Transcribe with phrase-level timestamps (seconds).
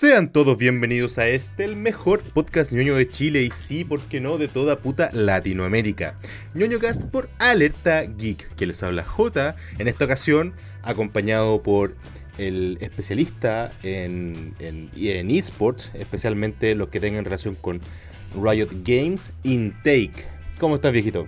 [0.00, 4.20] Sean todos bienvenidos a este, el mejor podcast ñoño de Chile y sí, ¿por qué
[4.20, 6.14] no?, de toda puta Latinoamérica.
[6.54, 10.52] ñoñocast por Alerta Geek, que les habla J, en esta ocasión
[10.84, 11.96] acompañado por
[12.38, 17.80] el especialista en, en, en esports, especialmente los que tengan relación con
[18.40, 20.12] Riot Games, Intake.
[20.60, 21.24] ¿Cómo estás, viejito?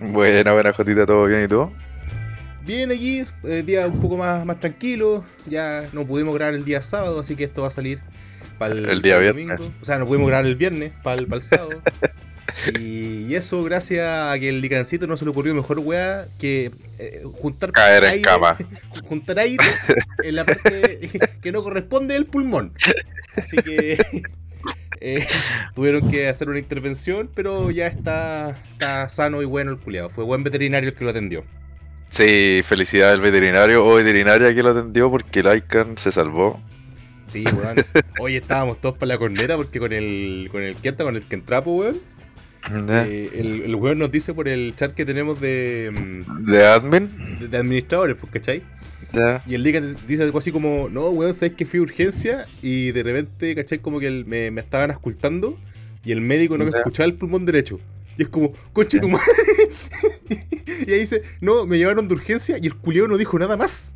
[0.00, 1.72] Buena, buena, Jotita, ¿todo bien y tú?
[2.70, 5.24] Bien aquí, el día un poco más, más tranquilo.
[5.46, 7.98] Ya no pudimos grabar el día sábado, así que esto va a salir
[8.58, 9.58] para el, día viernes.
[9.58, 9.74] Domingo.
[9.82, 11.82] O sea, no pudimos grabar el viernes, para el, sábado.
[12.80, 16.70] y, eso gracias a que el licancito no se le ocurrió mejor weá que
[17.00, 18.56] eh, juntar Caer en cama.
[19.08, 19.64] Juntar aire
[20.22, 21.10] en la parte
[21.42, 22.72] que no corresponde del pulmón.
[23.34, 23.98] Así que
[25.00, 25.26] eh,
[25.74, 30.08] tuvieron que hacer una intervención, pero ya está, está sano y bueno el culiado.
[30.08, 31.44] Fue buen veterinario el que lo atendió.
[32.10, 36.60] Sí, felicidades al veterinario o veterinaria que lo atendió porque el Icon se salvó.
[37.28, 37.76] Sí, weón.
[38.20, 41.76] Hoy estábamos todos para la corneta porque con el con el Kenta, con el Kentrapo,
[41.76, 42.00] weón.
[42.68, 45.90] Eh, el, el weón nos dice por el chat que tenemos de.
[45.92, 47.48] Mm, ¿De admin?
[47.48, 48.62] De, administradores, pues, ¿cachai?
[49.46, 52.46] Y el Liga dice algo así como: No, weón, sabes que fui urgencia?
[52.60, 53.78] Y de repente, ¿cachai?
[53.78, 55.56] Como que me, me estaban escultando
[56.04, 57.78] y el médico no me escuchaba el pulmón derecho.
[58.20, 59.24] Y es como, conche tu madre.
[60.86, 63.92] y ahí dice, no, me llevaron de urgencia y el culiao no dijo nada más.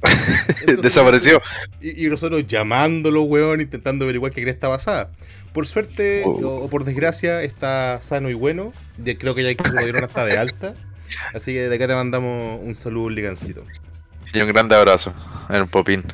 [0.82, 1.42] Desapareció.
[1.78, 5.12] Y, nosotros llamándolo, weón, intentando averiguar qué cresta pasada.
[5.52, 6.30] Por suerte, oh.
[6.30, 8.72] o, por desgracia, está sano y bueno.
[8.96, 10.72] Ya creo que ya lo dieron hasta de alta.
[11.34, 13.62] Así que de acá te mandamos un saludo, un ligancito.
[14.32, 15.12] Y un grande abrazo
[15.50, 16.04] en popín.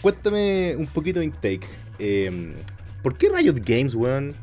[0.00, 1.68] Cuéntame un poquito de intake.
[1.98, 2.54] Eh,
[3.02, 4.34] ¿Por qué Riot Games, weón?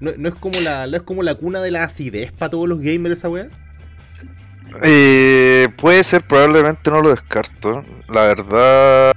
[0.00, 3.18] ¿No, es como la, es como la cuna de la acidez para todos los gamers
[3.18, 3.48] esa weá?
[4.82, 7.82] Eh, puede ser, probablemente no lo descarto.
[8.08, 9.12] La verdad.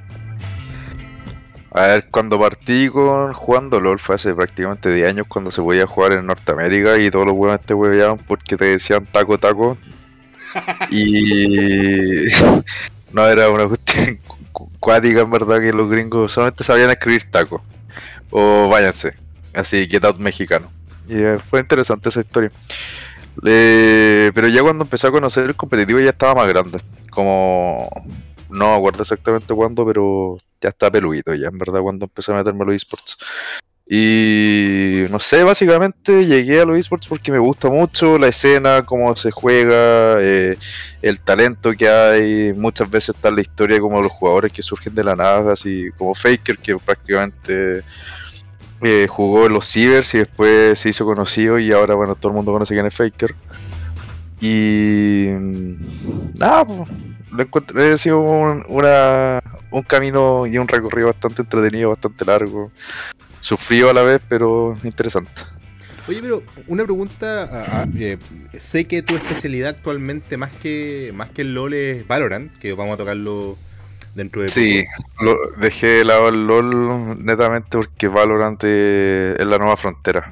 [1.72, 5.86] A ver, cuando partí con jugando LOL fue hace prácticamente 10 años cuando se podía
[5.86, 9.78] jugar en Norteamérica y todos los weones te hueveaban porque te decían taco taco.
[10.90, 12.28] y
[13.14, 14.20] no era una cuestión
[14.80, 17.62] cuática en verdad que los gringos solamente sabían escribir taco.
[18.32, 19.14] O váyanse.
[19.54, 20.72] Así, Get Out mexicano.
[21.08, 22.52] Y eh, fue interesante esa historia.
[23.42, 26.80] pero ya cuando empecé a conocer el competitivo ya estaba más grande.
[27.10, 27.90] Como
[28.50, 32.64] no acuerdo exactamente cuándo, pero ya está peludito ya, en verdad, cuando empecé a meterme
[32.64, 33.18] a los esports.
[33.92, 39.16] Y no sé, básicamente llegué a los esports porque me gusta mucho la escena, cómo
[39.16, 40.58] se juega, eh,
[41.02, 42.54] el talento que hay.
[42.54, 46.14] Muchas veces está la historia como los jugadores que surgen de la nada, así como
[46.14, 47.84] Faker, que prácticamente
[48.82, 52.36] eh, jugó en los Cibers y después se hizo conocido y ahora bueno todo el
[52.36, 53.36] mundo conoce quién es Faker.
[54.42, 55.28] Y
[56.40, 56.90] nada, pues,
[57.32, 62.72] lo encontré, ha sido un, una, un camino y un recorrido bastante entretenido, bastante largo,
[63.42, 65.42] sufrido a la vez, pero interesante.
[66.08, 68.18] Oye, pero una pregunta, eh,
[68.58, 72.96] sé que tu especialidad actualmente más que más que el LOL es Valorant, que vamos
[72.96, 73.58] a tocarlo
[74.20, 74.86] dentro de Sí,
[75.20, 80.32] lo, dejé de lado el LOL netamente porque Valorant es la nueva frontera.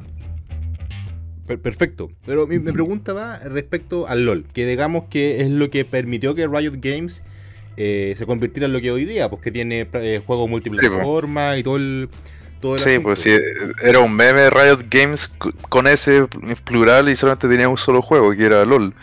[1.46, 6.36] Perfecto, pero mi, pregunta va respecto al LOL, que digamos que es lo que permitió
[6.36, 7.24] que Riot Games
[7.78, 11.78] eh, se convirtiera en lo que hoy día, porque tiene eh, juegos multiplataforma y todo
[11.78, 12.10] el...
[12.60, 13.30] Todo sí, pues sí,
[13.84, 15.28] era un meme Riot Games
[15.70, 16.26] con ese
[16.66, 18.96] plural y solamente tenía un solo juego, que era LOL.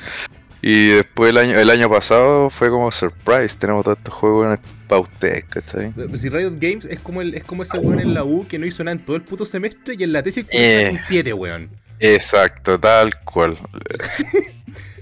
[0.67, 4.59] Y después el año, el año pasado fue como surprise, tenemos todos estos juegos
[4.89, 5.93] para ustedes, ¿cachai?
[6.17, 8.65] Si Riot Games es como el, es como ese weón en la U que no
[8.65, 11.69] hizo nada en todo el puto semestre y en la tesis eh, un 7, weón.
[12.01, 13.57] Exacto, tal cual.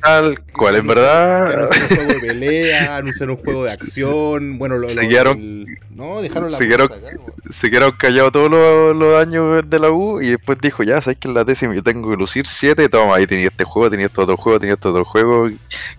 [0.03, 1.53] Tal cual, en verdad.
[1.55, 4.59] Anunciaron un juego de pelea, anunciaron un juego de acción.
[4.59, 9.91] Bueno, lo, se quedaron, no, dejaron la se quedaron, callados todos los, años de la
[9.91, 12.89] U y después dijo: Ya sabes que en la décima yo tengo que lucir 7.
[12.89, 15.49] Toma, ahí tenía este juego, tenía este otro juego, tenía este otro juego.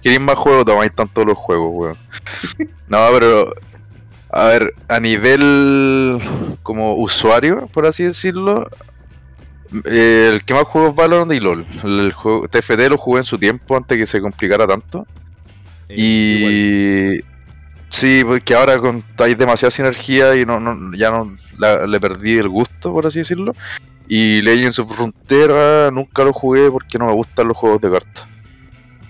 [0.01, 0.65] ¿Queréis más juegos?
[0.65, 1.97] Toma, ahí están todos los juegos, weón.
[2.89, 3.53] no, pero.
[4.35, 6.19] A ver, a nivel
[6.63, 8.67] como usuario, por así decirlo,
[9.85, 11.65] el que más juego es Valorant y LOL.
[11.83, 15.07] El juego, TFT lo jugué en su tiempo antes que se complicara tanto.
[15.89, 17.23] Eh, y
[17.89, 21.37] sí, porque ahora con, hay demasiada sinergia y no, no ya no
[21.87, 23.53] le perdí el gusto, por así decirlo.
[24.07, 28.27] Y Legends of Frontera nunca lo jugué porque no me gustan los juegos de cartas.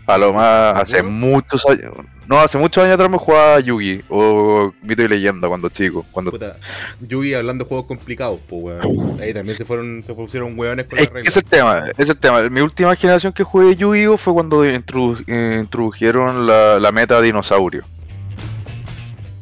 [0.06, 1.94] A lo más hace muchos años.
[2.28, 6.06] No, hace muchos años atrás me jugaba Yugi o Mito y Leyenda cuando chico.
[6.12, 6.32] Cuando...
[6.32, 6.56] Puta,
[7.02, 9.22] Yugi hablando de juegos complicados, pues weón.
[9.22, 11.30] Ahí también se fueron, se pusieron weones con es, la regla.
[11.30, 12.50] Es el tema, es el tema.
[12.50, 14.82] Mi última generación que jugué Yugi fue cuando eh,
[15.60, 17.84] introdujeron la, la meta dinosaurio.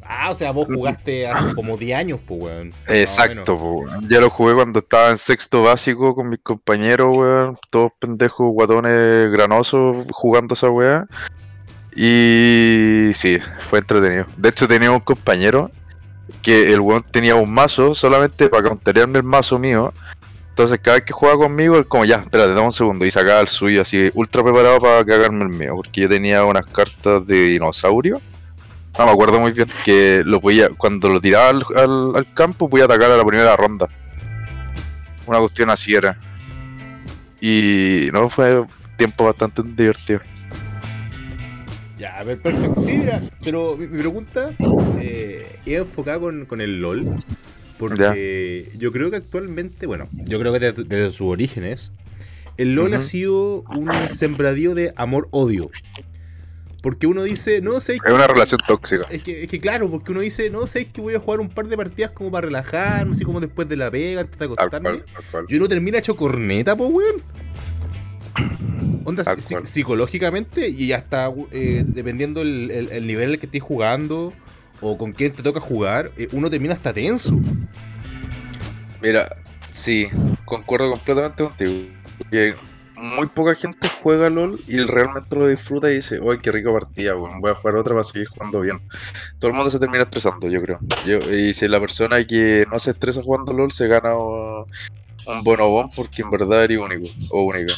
[0.03, 2.73] Ah, o sea, vos jugaste hace como 10 años, pues, weón.
[2.87, 3.91] Exacto, pues.
[4.09, 7.55] Yo lo jugué cuando estaba en sexto básico con mis compañeros, weón.
[7.69, 11.07] Todos pendejos, guatones, granosos, jugando esa weá.
[11.95, 13.39] Y sí,
[13.69, 14.25] fue entretenido.
[14.37, 15.69] De hecho, tenía un compañero
[16.41, 19.93] que el weón tenía un mazo solamente para counterearme el mazo mío.
[20.49, 23.05] Entonces, cada vez que jugaba conmigo, él como ya, espérate, dame un segundo.
[23.05, 25.73] Y sacaba el suyo así, ultra preparado para cagarme el mío.
[25.75, 28.21] Porque yo tenía unas cartas de dinosaurio.
[28.97, 29.69] No me acuerdo muy bien.
[29.83, 33.55] Que lo podía, cuando lo tiraba al, al, al campo, podía atacar a la primera
[33.55, 33.87] ronda.
[35.25, 36.17] Una cuestión así era.
[37.41, 38.63] Y no, fue
[38.97, 40.19] tiempo bastante divertido.
[42.01, 42.83] Ya, a ver, perfecto.
[42.83, 44.49] Sí, mira, pero mi, mi pregunta
[44.99, 47.05] eh, es enfocada con, con el LOL.
[47.77, 51.91] Porque yo creo que actualmente, bueno, yo creo que desde, desde sus orígenes,
[52.57, 55.69] el LOL ha sido un sembradío de amor-odio.
[56.81, 59.05] Porque uno dice, no sé, Es una relación tóxica.
[59.11, 61.39] es que, es que claro, porque uno dice, no sé, es que voy a jugar
[61.39, 64.45] un par de partidas como para relajarme, así como después de la pega, antes de
[64.45, 64.89] acostarme.
[64.89, 65.45] cual, tal cual.
[65.49, 67.21] Y uno termina hecho corneta, pues, weón.
[69.03, 69.67] Onda, cual.
[69.67, 74.33] psicológicamente y hasta eh, dependiendo el, el- el nivel en el que estés jugando
[74.79, 77.39] o con quién te toca jugar, eh, uno termina hasta tenso.
[79.01, 79.35] Mira,
[79.71, 80.07] sí,
[80.45, 81.71] concuerdo completamente contigo.
[82.29, 82.55] Que
[82.95, 87.15] muy poca gente juega LOL y realmente lo disfruta y dice, ¡ay, qué rica partida!
[87.15, 88.79] weón, voy a jugar otra para seguir jugando bien.
[89.39, 90.79] Todo el mundo se termina estresando, yo creo.
[91.05, 95.89] Yo- y si la persona que no se estresa jugando LOL se gana un bonobón
[95.95, 97.73] porque en verdad eres único o única.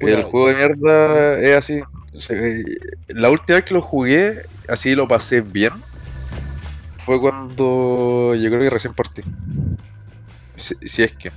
[0.00, 1.80] El juego de mierda es así.
[2.12, 2.64] Se-
[3.08, 4.38] La última vez que lo jugué,
[4.68, 5.72] así lo pasé bien,
[7.04, 9.22] fue cuando yo creo que recién partí.
[10.56, 11.30] Si, si es que.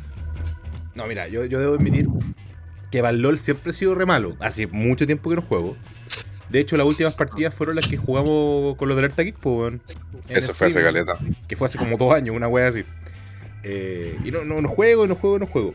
[0.95, 2.07] No, mira, yo, yo debo admitir
[2.91, 4.35] que Valol siempre ha sido re malo.
[4.39, 5.75] Hace mucho tiempo que no juego.
[6.49, 9.73] De hecho, las últimas partidas fueron las que jugamos con los de Alerta Geek, pues,
[10.29, 11.17] Eso fue hace caleta.
[11.47, 12.83] Que fue hace como dos años, una wea así.
[13.63, 15.71] Eh, y no, no, no juego, no juego, no juego.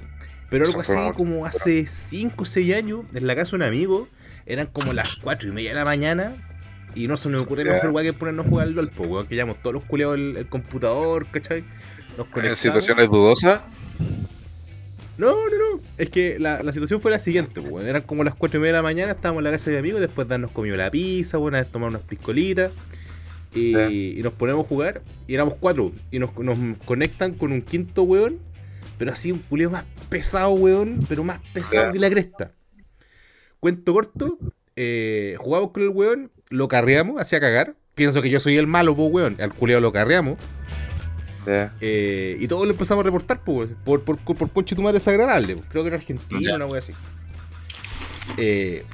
[0.51, 4.09] Pero algo así como hace 5 o 6 años, en la casa de un amigo,
[4.47, 6.33] eran como las 4 y media de la mañana.
[6.95, 7.73] Y no se nos ocurre Ya.
[7.75, 9.27] mejor weá que ponernos a jugar al LOL, weón.
[9.27, 11.63] Que llevamos todos los culeados el, el computador, ¿cachai?
[12.17, 13.61] Nos En situaciones dudosas,
[15.19, 15.81] No, no, no.
[15.99, 17.87] Es que la, la situación fue la siguiente, weón.
[17.87, 19.81] Eran como las 4 y media de la mañana, estábamos en la casa de mi
[19.81, 22.73] amigo, después de habernos comido la pizza, bueno, de tomar unas piscolitas.
[23.55, 25.93] Y, y nos ponemos a jugar, y éramos cuatro.
[26.11, 28.39] Y nos, nos conectan con un quinto weón,
[28.99, 32.53] pero así un culeo más pesado, weón, pero más pesado que la cresta.
[33.61, 34.39] Cuento corto,
[34.77, 37.75] eh, jugamos con el weón, lo carreamos, hacía cagar.
[37.95, 39.37] Pienso que yo soy el malo, pues, weón.
[39.41, 40.39] Al culeo lo carreamos.
[41.81, 44.95] Eh, y todos lo empezamos a reportar pues, por, por, por, por conche tu madre
[44.99, 45.57] desagradable.
[45.57, 45.67] pues.
[45.71, 46.57] Creo que era Argentina, Ya.
[46.57, 46.93] una wea así.
[48.37, 48.85] Eh,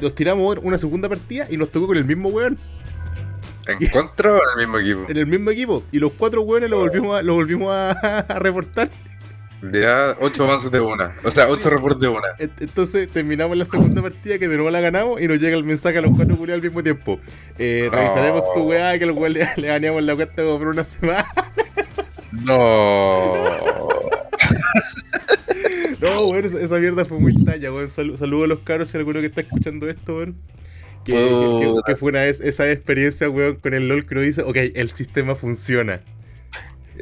[0.00, 2.56] nos tiramos una segunda partida y nos tocó con el mismo weón,
[3.66, 5.10] ¿En contra o en el mismo equipo?
[5.10, 5.82] en el mismo equipo.
[5.92, 7.90] Y los cuatro weones lo volvimos a, lo volvimos a,
[8.20, 8.90] a reportar.
[9.70, 11.12] Ya, 8 avances de una.
[11.22, 12.26] O sea, 8 reportes de una.
[12.38, 15.62] Ent- Entonces terminamos la segunda partida que de nuevo la ganamos y nos llega el
[15.64, 17.20] mensaje a los cuatro culiados al mismo tiempo.
[17.58, 17.96] Eh, No.
[17.96, 21.26] Revisaremos tu weá que los weones le, le ganeamos la cuenta por una semana.
[22.32, 23.34] No.
[26.00, 27.86] No, weón, esa, esa mierda fue muy talla, weón.
[27.88, 30.34] Salu- Saludos a los caros si alguno que está escuchando esto, weón.
[31.04, 31.82] Que, que- que- Puta.
[31.86, 34.90] que fue una vez esa experiencia, weón, con el LOL que uno dice, ok, el
[34.94, 36.00] sistema funciona.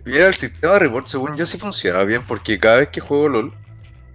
[0.04, 3.28] Mira, el sistema de report, según yo, sí funciona bien, porque cada vez que juego
[3.28, 3.52] LOL,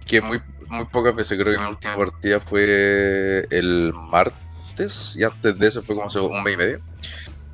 [0.06, 5.58] que muy, muy pocas veces, creo que mi última partida fue el martes, y antes
[5.58, 6.78] de eso fue como un mes y medio.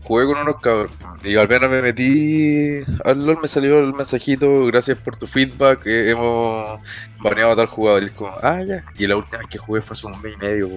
[0.03, 4.67] Jugué con unos cabros, y al menos me metí al LOL, me salió el mensajito,
[4.67, 6.81] gracias por tu feedback, eh, hemos
[7.21, 8.85] baneado a tal jugador, y es como, ah, ya.
[8.99, 10.69] Y la última vez que jugué fue hace un mes y medio.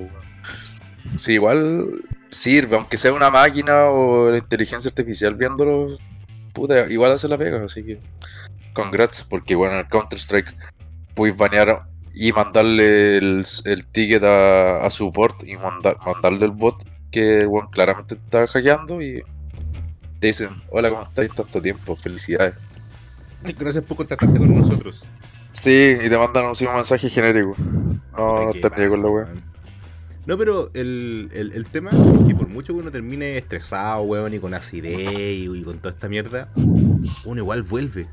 [1.17, 5.97] Sí, igual sirve, aunque sea una máquina o la inteligencia artificial viéndolo,
[6.55, 7.99] puta, igual hace la pega, así que
[8.73, 10.55] congrats, porque bueno, en el Counter-Strike
[11.13, 11.83] puedes banear
[12.13, 17.69] y mandarle el, el ticket a, a support y manda- mandarle el bot que bueno,
[17.69, 19.21] claramente está hackeando y
[20.19, 21.31] te dicen, hola, ¿cómo estáis?
[21.33, 22.55] Tanto tiempo, felicidades.
[23.59, 25.05] Gracias por contactarte con nosotros.
[25.51, 27.55] Sí, y te mandan un mensaje genérico.
[28.17, 29.54] No, no Puta, qué te niego con la weón.
[30.25, 34.33] No, pero el, el, el tema es que por mucho que uno termine estresado, weón,
[34.33, 36.49] y con acidez y, y con toda esta mierda,
[37.25, 38.07] uno igual vuelve.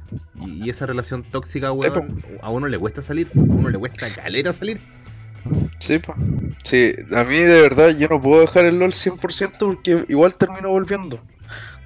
[0.45, 4.09] Y, y esa relación tóxica, weón, a uno le cuesta salir, a uno le cuesta
[4.11, 4.79] caleta salir.
[5.81, 6.15] Sí, po.
[6.63, 10.69] sí, a mí de verdad yo no puedo dejar el LOL 100% porque igual termino
[10.69, 11.19] volviendo.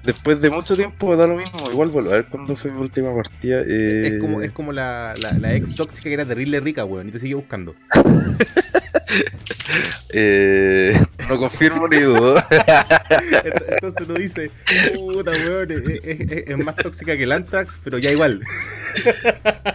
[0.03, 2.11] Después de mucho tiempo da lo mismo, igual vuelvo.
[2.11, 3.61] A ver cuándo fue mi última partida.
[3.67, 7.09] eh, Es como, es como la, la, la ex tóxica que era terrible rica, weón,
[7.09, 7.75] y te sigue buscando.
[10.09, 12.37] Eh, no confirmo ni dudo.
[12.49, 14.51] Ent- Entonces uno dice,
[14.95, 18.41] puta weón, es, es- es- más tóxica que el Antrax, pero ya igual.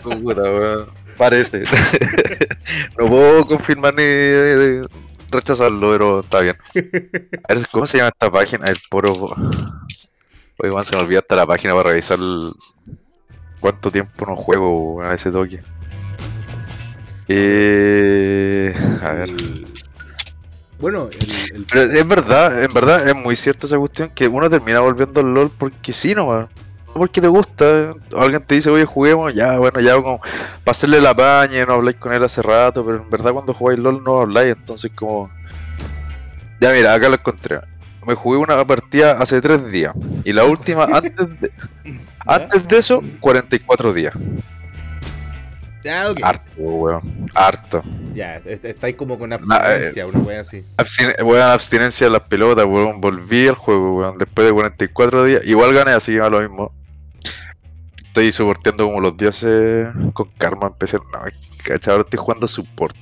[0.03, 0.87] Puta, weón.
[1.17, 1.65] Parece.
[2.99, 4.83] no puedo confirmar ni eh,
[5.31, 6.57] rechazarlo, pero está bien.
[7.49, 8.67] A ver, ¿cómo se llama esta página?
[8.69, 9.13] El poro.
[10.59, 12.53] Oye, man, se me olvidó hasta la página para revisar el-
[13.61, 15.61] cuánto tiempo no juego a ese toque.
[17.29, 19.31] Eh, a ver.
[20.79, 24.51] Bueno, el, el- Pero es verdad, en verdad es muy cierta esa cuestión que uno
[24.51, 26.49] termina volviendo al LOL porque sí nomás.
[26.89, 27.95] No porque te gusta.
[28.17, 31.97] Alguien te dice, oye, juguemos, ya, bueno, ya como para hacerle la paña, no habláis
[31.97, 35.31] con él hace rato, pero en verdad cuando jugáis LOL no habláis, entonces como.
[36.61, 37.61] Ya mira, acá lo encontré.
[38.07, 39.95] Me jugué una partida hace tres días.
[40.25, 41.51] Y la última antes de,
[42.27, 44.15] antes de eso, 44 días.
[46.23, 47.31] Harto, weón.
[47.35, 47.83] Harto.
[48.15, 50.63] Ya, est- estáis como con eh, abstinencia, una wea así.
[50.77, 53.01] Abstine weón, abstinencia de las pelotas, weón.
[53.01, 54.19] Volví al juego, weón.
[54.19, 55.43] Después de 44 días.
[55.45, 56.73] Igual gané, así que lo mismo.
[58.05, 60.67] Estoy soporteando como los dioses con karma.
[60.69, 60.99] Empecé.
[60.99, 61.21] No,
[61.65, 62.97] cachai, ahora estoy jugando support.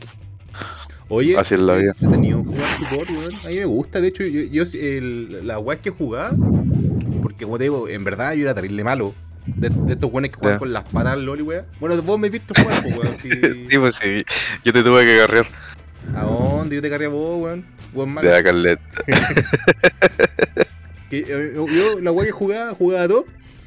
[1.08, 1.92] Oye, Así es la vida.
[2.00, 3.34] he tenido jugar support, weón.
[3.44, 6.30] A mí me gusta, de hecho, yo, yo el, la weá que jugaba,
[7.20, 9.12] porque como te digo, en verdad yo era terrible malo.
[9.46, 10.58] De, de estos weones que juegan Ya.
[10.58, 11.64] con las patas lol y weá.
[11.80, 13.16] Bueno, vos me has visto jugar, weón.
[13.70, 14.24] Sí, pues sí.
[14.64, 15.46] Yo te tuve que agarrar
[16.14, 16.76] ¿A dónde?
[16.76, 17.64] Yo te cargué a vos, weón.
[17.92, 18.28] Weón malo.
[18.28, 18.80] de la Carlet.
[21.10, 23.24] Que, eh, yo, yo la weá que jugaba, jugaba dos.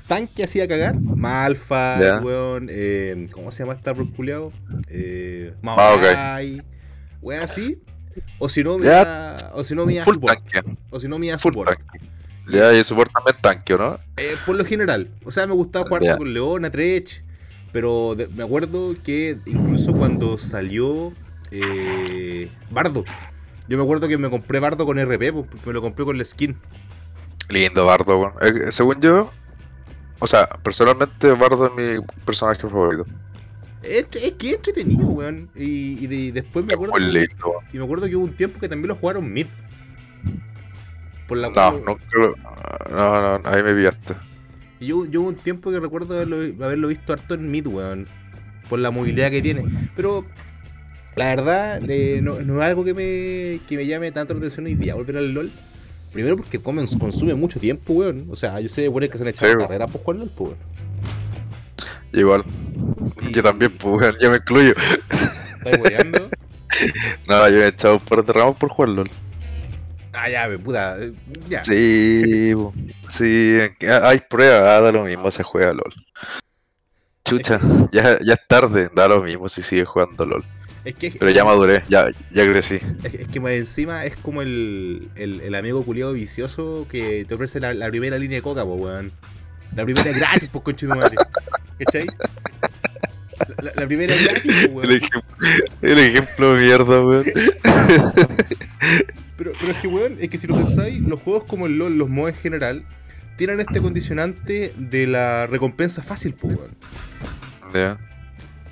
[0.07, 0.95] Tanque hacía cagar.
[0.99, 2.19] Malfa, Ya.
[2.21, 2.67] weón.
[2.69, 4.51] Eh, ¿Cómo se llama árbol culiao?
[4.89, 6.15] Eh, Maokai.
[6.15, 6.61] Maokai.
[7.21, 7.77] Weá así.
[8.39, 9.35] O si no, me Ya.
[9.53, 10.61] o si no, me a tanque.
[10.89, 11.69] O si no, me a support.
[11.77, 11.99] tanque.
[12.47, 13.99] Ya, y support también tanque, ¿o ¿no?
[14.17, 15.09] Eh, por lo general.
[15.23, 17.23] O sea, me gustaba jugar con Leona, Trech.
[17.71, 21.11] Pero de- me acuerdo que incluso cuando salió
[21.51, 23.03] eh, Bardo.
[23.67, 26.25] Yo me acuerdo que me compré Bardo con RP, porque me lo compré con la
[26.25, 26.55] skin.
[27.49, 28.33] Lindo Bardo, weón.
[28.41, 29.31] Eh, según yo.
[30.19, 33.05] O sea, personalmente Bardo es mi personaje favorito.
[33.81, 35.49] Es, es que es entretenido, weón.
[35.55, 36.93] Y, y de- después me acuerdo.
[36.93, 37.25] weón.
[37.73, 39.47] Y me acuerdo que hubo un tiempo que también lo jugaron mid.
[41.33, 42.35] Por la No, no creo.
[42.91, 44.13] No, no, ahí me pillaste.
[44.79, 48.05] Yo, yo hubo un tiempo que recuerdo haberlo, haberlo visto harto en mid, weón.
[48.69, 49.65] Por la movilidad que tiene.
[49.95, 50.25] Pero
[51.15, 54.67] la verdad, eh, no, no es algo que me, que me llame tanto la atención
[54.67, 55.49] hoy día volver al LOL.
[56.11, 58.27] Primero porque comen, consume mucho tiempo, weón.
[58.29, 60.31] O sea, yo sé de buenos que se han echado Sí, carreras por jugar LOL,
[60.37, 60.59] pues, weón.
[62.13, 62.43] Igual.
[63.31, 64.75] Yo también, pues, weón, yo me incluyo.
[65.65, 66.29] ¿Estás weando?
[67.27, 69.03] No, yo he echado un par de ramos por jugarlo.
[70.13, 70.97] Ah, ya, puta.
[70.99, 71.11] eh,
[71.49, 71.63] Ya.
[71.63, 72.53] Sí,
[73.09, 75.93] sí, hay pruebas, ah, da lo mismo, se juega LOL.
[77.25, 77.59] Chucha,
[77.91, 80.43] ya, ya es tarde, da lo mismo si sigue jugando LOL.
[80.83, 82.79] Es que, Pero ya maduré, ya, ya crecí.
[83.03, 87.33] Es, es que más encima es como el, el, el amigo culiado vicioso que te
[87.35, 89.11] ofrece la, la primera línea de coca, pues, weón.
[89.77, 91.15] La primera gratis, pues, conche tu madre.
[91.79, 92.05] ¿Cachai?
[93.61, 94.91] La, la- primera gratis, pues, El, weón.
[94.91, 95.21] ejemplo,
[95.81, 97.25] el ejemplo de mierda, weón.
[99.37, 101.97] Pero, pero es que, weón, es que si lo pensáis, los juegos como el LoL,
[101.97, 102.83] los mods en general,
[103.37, 106.71] tienen este condicionante de la recompensa fácil, pues, weón.
[107.73, 107.97] Ya.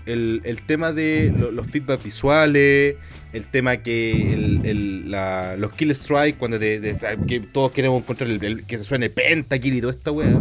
[0.05, 2.95] el, el tema de lo- los feedback visuales,
[3.33, 8.01] el tema que el, el- la- los kill strike, cuando te, te- que todos queremos
[8.03, 10.39] encontrar el, que se suene pentakill y toda esta weá.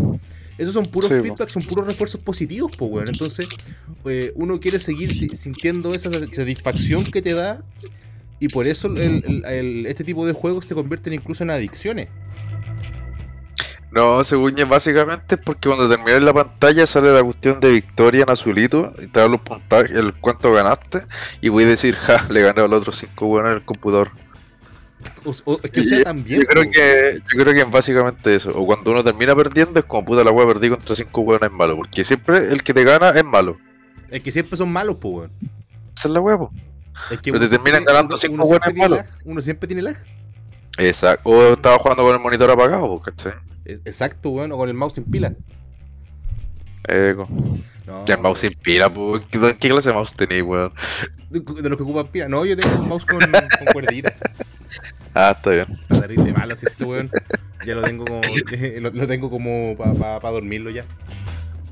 [0.59, 3.09] Esos son puros Sí, feedbacks, son puros refuerzos positivos, pues weón.
[3.09, 3.47] Entonces,
[4.05, 7.63] eh, uno quiere seguir si- sintiendo esa satisfacción que te da.
[8.41, 12.09] Y por eso el- el- el- este tipo de juegos se convierten incluso en adicciones.
[13.93, 18.23] No, según yo, básicamente es porque cuando terminas la pantalla sale la cuestión de victoria
[18.23, 21.03] en azulito y te da los puntajes, el cuánto ganaste
[21.41, 24.11] y voy a decir, ja, le gané al otro 5 buenos en el computador.
[25.25, 26.41] O, o- es que sea también.
[26.41, 28.51] Yo creo que yo creo que es básicamente eso.
[28.57, 31.53] O cuando uno termina perdiendo es como puta la wea perdí contra 5 weones es
[31.53, 31.77] malo.
[31.77, 33.59] Porque siempre el que te gana es malo.
[34.09, 35.31] Es que siempre son malos, pues weón.
[35.97, 36.53] Esa es la po.
[37.11, 38.99] Es que Pero te terminan ganando uno- cinco uno siempre buenos tiene malos.
[39.11, 39.97] lag, Uno siempre tiene lag.
[40.79, 41.29] Exacto.
[41.29, 43.33] O estaba jugando con el monitor apagado, po, ¿cachai?
[43.65, 45.33] Exacto, weón, o con el mouse sin pila.
[46.89, 47.29] Eh, co-
[47.87, 49.21] No, el mouse sin pila, po.
[49.31, 49.39] ¿Qué,
[49.69, 50.73] clase de mouse tenéis, weón?
[51.31, 52.29] De los que ocupan pila.
[52.29, 54.15] No, yo tengo un mouse con, con cuerdita.
[55.13, 55.67] Ah, está bien.
[55.83, 57.11] Está terrible malo así este weón.
[57.67, 58.21] Ya lo tengo como.
[58.81, 60.85] lo, lo tengo como para pa, pa dormirlo ya.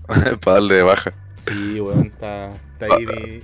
[0.09, 1.13] Para darle de baja.
[1.49, 3.41] Sí, weón, está, está ahí mi.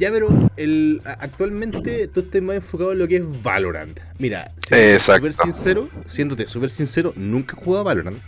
[0.00, 4.00] Ya, pero el, actualmente tú estás más enfocado en lo que es Valorant.
[4.18, 4.50] Mira,
[4.98, 8.18] súper sincero, siéndote súper sincero, nunca he jugado a Valorant.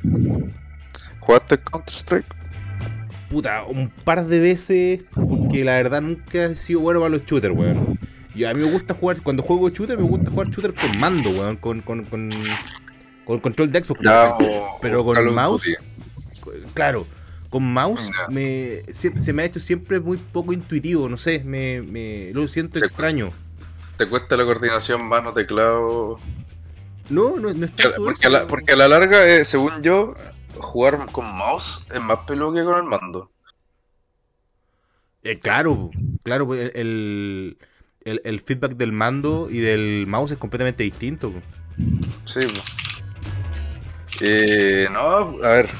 [1.20, 2.42] ¿Jugaste Counter Strike?
[3.32, 7.54] puta, un par de veces, porque la verdad nunca he sido bueno para los shooters,
[7.56, 7.98] weón.
[8.34, 11.30] Y a mí me gusta jugar, cuando juego shooter, me gusta jugar shooter con mando,
[11.30, 12.30] weón, con, con, con,
[13.24, 14.00] con control de Xbox.
[14.82, 15.64] Pero, con of mouse,
[16.74, 17.06] claro,
[17.52, 21.82] con mouse me, se, se me ha hecho siempre muy poco intuitivo, no sé, me,
[21.82, 23.30] me lo siento Te- extraño.
[23.96, 26.18] Te cuesta la coordinación mano-teclado.
[27.10, 30.14] No, no, no es Porque, eso, a la, porque a la larga, eh, según yo,
[30.56, 33.30] jugar con mouse es más peludo que con el mando.
[35.22, 35.90] Eh, claro,
[36.24, 37.58] claro, el,
[38.04, 41.32] el, el feedback del mando y del mouse es completamente distinto.
[42.24, 42.40] Sí.
[44.20, 45.70] Eh, no, a ver.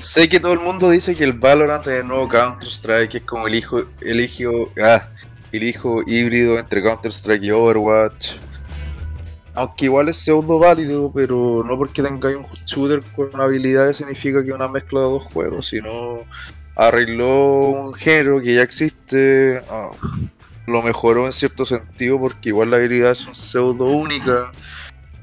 [0.00, 3.46] Sé que todo el mundo dice que el Valorant es el nuevo Counter-Strike, es como
[3.46, 5.08] el hijo, el hijo, ah,
[5.52, 8.32] el hijo híbrido entre Counter-Strike y Overwatch.
[9.54, 14.48] Aunque igual es pseudo válido, pero no porque tengáis un shooter con habilidades significa que
[14.48, 16.18] es una mezcla de dos juegos, sino
[16.76, 19.90] arregló un género que ya existe, ah,
[20.66, 24.48] lo mejoró en cierto sentido porque igual las habilidades son pseudo únicas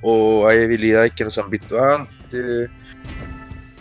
[0.02, 2.70] o hay habilidades que no se han visto antes.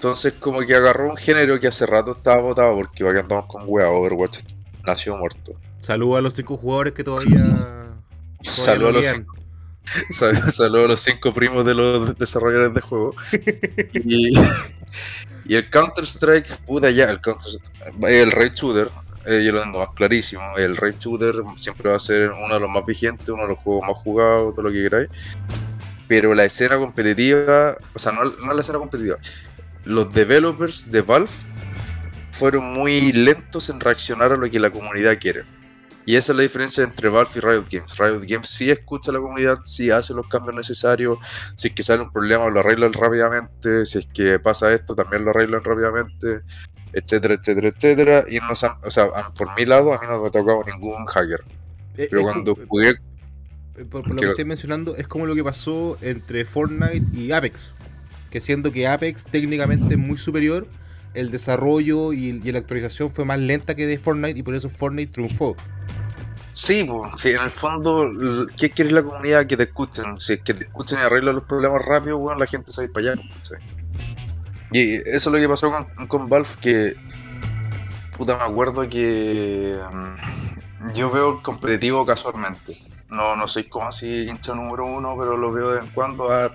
[0.01, 3.45] Entonces como que agarró un género que hace rato estaba votado porque va que andamos
[3.45, 4.39] con wea Overwatch
[4.87, 5.53] nació muerto.
[5.83, 7.45] Saludos a los cinco jugadores que todavía.
[8.43, 9.27] Saludos a lo los guían.
[10.11, 13.15] Sal- Saludos a los cinco primos de los desarrolladores de juego.
[13.93, 14.31] Y,
[15.45, 17.53] y el Counter-Strike, puta ya, el Counter
[18.09, 18.89] el Raid Shooter,
[19.27, 20.57] eh, yo lo tengo más clarísimo.
[20.57, 23.59] El Raid Shooter siempre va a ser uno de los más vigentes, uno de los
[23.59, 25.11] juegos más jugados, todo lo que queráis.
[26.09, 29.19] Pero la escena competitiva, o sea, no, no la escena competitiva,
[29.85, 31.31] los developers de Valve
[32.33, 35.43] fueron muy lentos en reaccionar a lo que la comunidad quiere.
[36.07, 37.97] Y esa es la diferencia entre Valve y Riot Games.
[37.99, 41.19] Riot Games sí escucha a la comunidad, sí hace los cambios necesarios.
[41.57, 43.85] Si es que sale un problema, lo arreglan rápidamente.
[43.85, 46.41] Si es que pasa esto, también lo arreglan rápidamente.
[46.93, 48.25] Etcétera, etcétera, etcétera.
[48.29, 48.79] Y no o sea,
[49.37, 51.45] por mi lado, a mí no me ha tocado ningún hacker.
[51.97, 52.95] Eh, Pero cuando como- jugué, eh,
[53.85, 57.31] por, por lo que- que estoy mencionando, es como lo que pasó entre Fortnite y
[57.31, 57.75] Apex.
[58.31, 60.67] Que siendo que Apex técnicamente es muy superior,
[61.15, 65.13] el desarrollo y, la actualización fue más lenta que de Fortnite y por eso Fortnite
[65.13, 65.57] triunfó.
[66.53, 69.47] Sí, pues, sí, en el fondo, ¿qué quiere la comunidad?
[69.47, 70.21] Que te escuchen.
[70.21, 72.93] Si es que te escuchen y arreglan los problemas rápido, bueno, la gente se va
[72.93, 73.23] para allá.
[74.73, 76.97] Y eso es lo que pasó con, con Valve, que...
[78.17, 79.79] Puta, me acuerdo que...
[79.91, 82.77] mm, yo veo el competitivo casualmente.
[83.11, 86.31] No, no soy como así hincha número uno, pero lo veo de vez en cuando.
[86.33, 86.51] ah,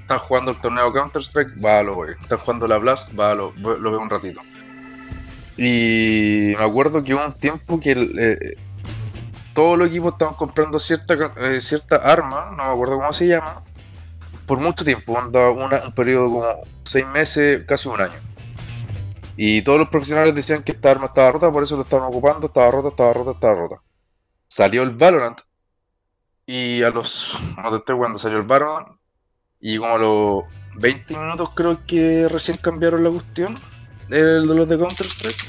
[0.00, 2.12] están jugando el torneo Counter-Strike, va, lo voy.
[2.20, 4.40] Están jugando la Blast, va, lo, veo un ratito.
[5.56, 8.56] Y me acuerdo que hubo un tiempo que eh,
[9.54, 13.62] todos los equipos estaban comprando cierta, eh, cierta arma, no me acuerdo cómo se llama,
[14.46, 16.46] por mucho tiempo, una- un periodo como
[16.84, 18.20] seis meses, casi un año.
[19.36, 22.46] Y todos los profesionales decían que esta arma estaba rota, por eso lo estaban ocupando,
[22.46, 23.82] estaba rota, estaba rota, estaba rota.
[24.48, 25.40] Salió el Valorant
[26.46, 28.88] y a los, no te estoy cuando salió el Valorant
[29.60, 30.44] y como a los
[30.76, 33.54] 20 minutos creo que recién cambiaron la cuestión,
[34.10, 35.44] el de los de Counter Strike.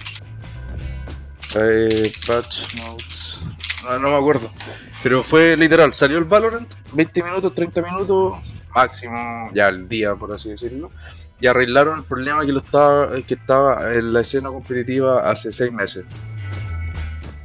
[1.56, 3.38] Eh, patch notes.
[3.84, 4.52] No, no me acuerdo.
[5.04, 8.36] Pero fue literal, salió el Valorant, 20 minutos, 30 minutos,
[8.74, 10.90] máximo, ya el día, por así decirlo.
[11.40, 15.72] Y arreglaron el problema que lo estaba, que estaba en la escena competitiva hace 6
[15.72, 16.06] meses.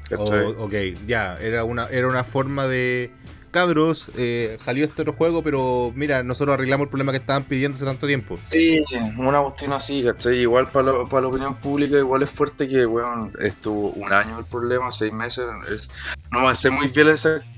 [0.08, 0.44] ¿Cachai?
[0.46, 0.72] O- ok,
[1.06, 3.10] ya, era una, era una forma de.
[3.52, 7.76] Cabros, eh, salió este otro juego, pero mira, nosotros arreglamos el problema que estaban pidiendo
[7.76, 8.38] hace tanto tiempo.
[8.50, 8.82] Sí,
[9.18, 10.38] una cuestión así, ¿cachai?
[10.38, 14.38] Igual para la, para la opinión pública, igual es fuerte que, weón, estuvo un año
[14.38, 15.44] el problema, seis meses.
[15.70, 15.86] es-
[16.30, 17.08] no sé muy bien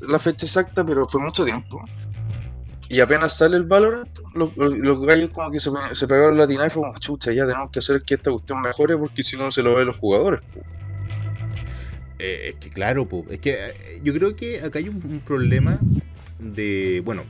[0.01, 1.81] la, fecha exacta, pero fue mucho tiempo.
[2.89, 6.37] Y apenas sale el Valorant, los, los- los gallos como que se, pe- se pegaron
[6.37, 9.23] la tina y fue como, chucha, ya tenemos que hacer que esta cuestión mejore porque
[9.23, 10.41] si no se lo ven los jugadores.
[10.53, 10.61] po".
[12.19, 15.21] Eh, es que claro, po, es que eh, yo creo que acá hay un, un
[15.21, 15.79] problema
[16.39, 17.25] de, bueno,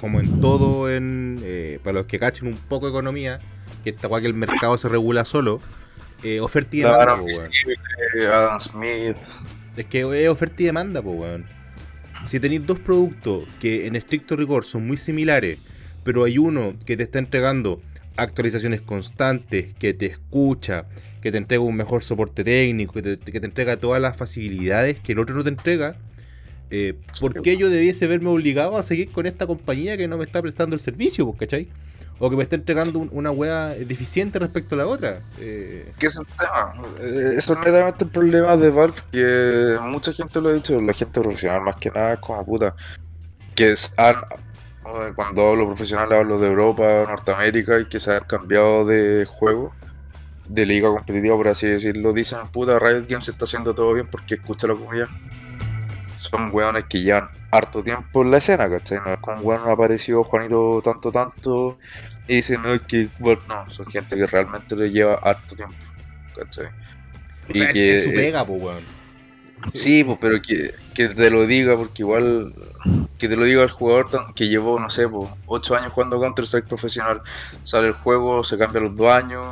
[0.00, 3.38] como en todo, en eh, para los que cachen un poco de economía,
[3.82, 5.60] que esta guay que el mercado se regula solo,
[6.40, 7.26] oferta y demanda, po,
[8.26, 9.16] Adam Smith,
[9.76, 11.44] Es que es oferta y demanda, po, weón.
[12.26, 15.58] Si tenéis dos productos que en estricto rigor son muy similares,
[16.04, 17.80] pero hay uno que te está entregando
[18.16, 20.86] actualizaciones constantes, que te escucha,
[21.20, 24.98] que te entrega un mejor soporte técnico, que te, que te entrega todas las facilidades
[25.00, 25.96] que el otro no te entrega,
[26.70, 30.24] eh, ¿por qué yo debiese verme obligado a seguir con esta compañía que no me
[30.24, 31.68] está prestando el servicio, ¿cachai?
[32.20, 35.22] O que me está entregando un- una wea deficiente respecto a la otra.
[35.40, 36.74] Eh, que es el tema.
[37.00, 40.92] Eh, Eso es netamente el problema de Valve, que mucha gente lo ha dicho, la
[40.92, 42.74] gente profesional más que nada es como puta.
[43.54, 44.16] Que es, han,
[45.14, 49.72] cuando hablo profesional hablo de Europa, Norteamérica y que se han cambiado de juego.
[50.48, 54.36] De liga competitiva, por así decirlo, dicen, puta, Riot Games está haciendo todo bien porque
[54.36, 55.08] escucha la comunidad.
[56.16, 58.98] Son weones que llevan harto tiempo en la escena, ¿cachai?
[59.04, 61.78] No es como un weón apareció Juanito tanto, tanto,
[62.26, 65.76] y dicen, no, es que, bueno, no, son gente que realmente le lleva harto tiempo,
[66.36, 66.66] ¿cachai?
[67.48, 68.98] O sea, es, es su pega, pues, weón.
[69.72, 72.52] Sí, pues, pero que, que te lo diga, porque igual
[73.18, 76.68] que te lo diga el jugador que llevó, no sé, pues, 8 años jugando Counter-Strike
[76.68, 77.20] profesional,
[77.64, 79.46] sale el juego, se cambia los 2 años,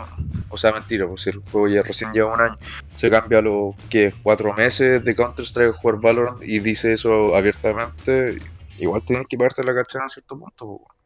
[0.48, 2.56] o sea, mentira, pues si el juego ya recién lleva un año,
[2.94, 8.38] se cambia a los, que 4 meses de Counter-Strike jugar Valorant y dice eso abiertamente,
[8.78, 10.96] igual tienes que pagarte la cachada en cierto punto, pues.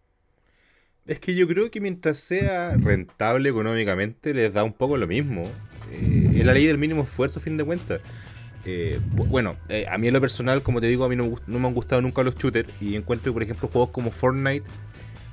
[1.07, 5.45] Es que yo creo que mientras sea rentable económicamente, les da un poco lo mismo.
[5.91, 8.01] Eh, es la ley del mínimo esfuerzo, a fin de cuentas.
[8.67, 11.35] Eh, bu- bueno, eh, a mí en lo personal, como te digo, a mí no,
[11.47, 12.71] no me han gustado nunca los shooters.
[12.81, 14.65] Y encuentro, por ejemplo, juegos como Fortnite,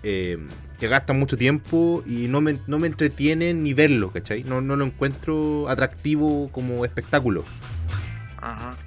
[0.10, 0.38] eh,
[0.80, 4.46] que gastan mucho tiempo y no me, no me entretienen ni verlo, ¿cachai?
[4.46, 7.44] No, no lo encuentro atractivo como espectáculo.
[8.38, 8.78] Ajá.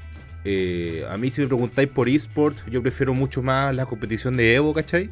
[0.47, 4.55] Eh, a mí si me preguntáis por esports, yo prefiero mucho más la competición de
[4.55, 5.11] Evo, ¿cachai?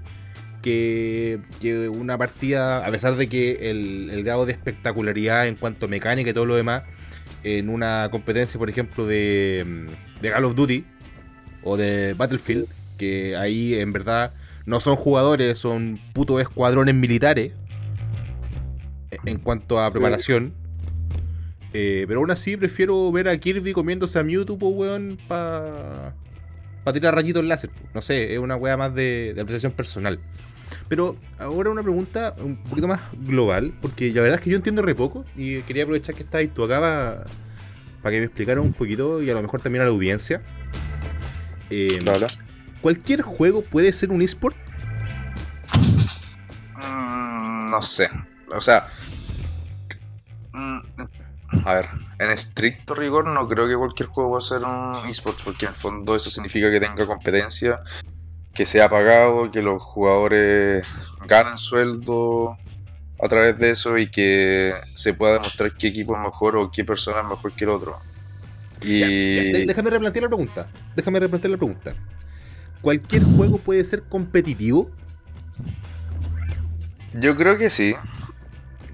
[0.63, 5.85] Que, que una partida, a pesar de que el, el grado de espectacularidad en cuanto
[5.85, 6.85] a mecánica y todo lo demás,
[7.45, 9.87] en una competencia, por ejemplo, de,
[10.23, 10.87] de Call of Duty
[11.63, 12.67] o de Battlefield,
[12.97, 14.33] que ahí en verdad
[14.69, 17.55] no son jugadores, son putos escuadrones militares
[19.11, 20.53] e- en cuanto a preparación.
[21.73, 26.15] Eh, pero aún así prefiero ver a Kirby comiéndose a Mewtwo, po, weón, para
[26.85, 27.71] pa tirar rayitos láser.
[27.71, 27.81] po.
[27.95, 30.21] No sé, es una weá más de, de apreciación personal.
[30.89, 34.83] Pero ahora una pregunta un poquito más global, porque la verdad es que yo entiendo
[34.83, 37.25] re poco y quería aprovechar que estás tú acá
[38.03, 40.43] para que me explicara un poquito y a lo mejor también a la audiencia.
[41.71, 42.01] Eh.
[42.89, 44.57] ¿Cualquier juego puede ser un esport?
[46.75, 48.09] Mm, no sé.
[48.51, 48.89] O sea.
[50.53, 50.79] mm,
[51.67, 55.43] A ver, en estricto rigor no creo que cualquier juego va a ser un esports,
[55.43, 57.83] porque en el fondo eso significa que tenga competencia,
[58.55, 60.87] que sea pagado, que los jugadores
[61.27, 62.57] ganen sueldo
[63.23, 66.87] a través de eso y que se pueda demostrar qué equipo es mejor o qué
[66.87, 67.99] persona es mejor que el otro.
[68.81, 70.67] Y déjame replantear la pregunta.
[70.97, 71.93] Déjame replantear la pregunta.
[72.81, 74.91] ¿Cualquier juego puede ser competitivo?
[77.15, 77.95] Yo creo que sí.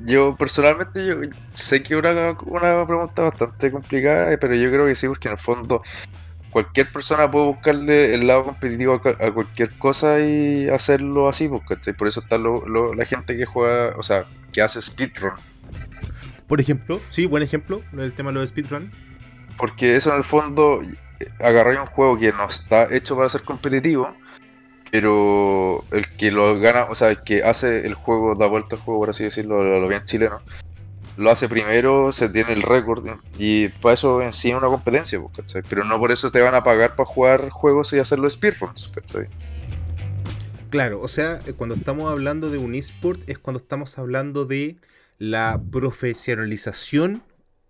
[0.05, 1.15] Yo personalmente yo
[1.55, 5.33] sé que es una, una pregunta bastante complicada, pero yo creo que sí, porque en
[5.33, 5.83] el fondo
[6.51, 11.95] cualquier persona puede buscarle el lado competitivo a, cualquier cosa y hacerlo así, pues, ¿cachai?
[11.95, 15.33] Por eso está lo- lo- la gente que juega, o sea, que hace speedrun.
[16.47, 18.91] Por ejemplo, sí, buen ejemplo, el tema de los speedrun.
[19.57, 20.81] Porque eso en el fondo,
[21.41, 24.15] agarrar un juego que no está hecho para ser competitivo,
[24.91, 28.83] pero el que lo gana, o sea, el que hace el juego, da vuelta al
[28.83, 30.41] juego, por así decirlo, lo, lo bien chileno,
[31.17, 33.07] lo hace primero, se tiene el récord,
[33.39, 35.63] y para eso en sí es una competencia, pues, ¿cachai?
[35.69, 38.91] Pero no por eso te van a pagar para jugar juegos y hacer los speedruns,
[38.95, 39.29] ¿cachai?
[40.71, 44.77] Claro, o sea, eh, cuando estamos hablando de un esport es cuando estamos hablando de
[45.19, 47.23] la profesionalización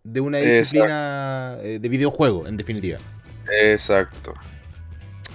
[0.04, 2.98] de una disciplina eh, de videojuego, en definitiva.
[3.62, 4.34] Exacto.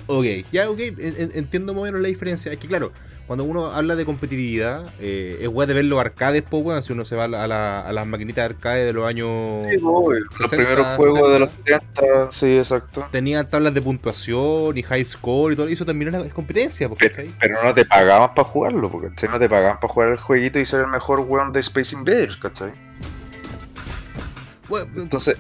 [0.08, 2.52] Ok, ya, ok, en- en- entiendo más o menos la diferencia.
[2.52, 2.92] Es que, claro,
[3.28, 6.94] cuando uno habla de competitividad, eh, es guay de ver los arcades, pues, weón, si
[6.94, 9.68] uno se va a, la- a la- a las maquinitas de arcade de los años.
[9.70, 11.40] Sí, los 60, primeros juegos de 70.
[11.40, 11.52] los
[12.02, 13.08] 30, sí, exacto.
[13.12, 17.00] Tenían tablas de puntuación y high score y todo, y eso también es competencia, pues,
[17.08, 17.32] ¿cachai?
[17.40, 20.66] Pero no te pagaban para jugarlo, porque no te pagaban para jugar el jueguito y
[20.66, 22.72] ser el mejor weón de Space Invaders, ¿cachai?
[24.68, 25.38] Bueno, Entonces,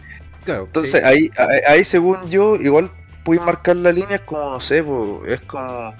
[0.49, 0.65] claro.
[0.65, 1.07] entonces sí.
[1.07, 2.91] ahí, ahí, ahí, según yo, igual
[3.23, 4.83] puedes marcar la línea, es como, no sé,
[5.27, 5.93] es como...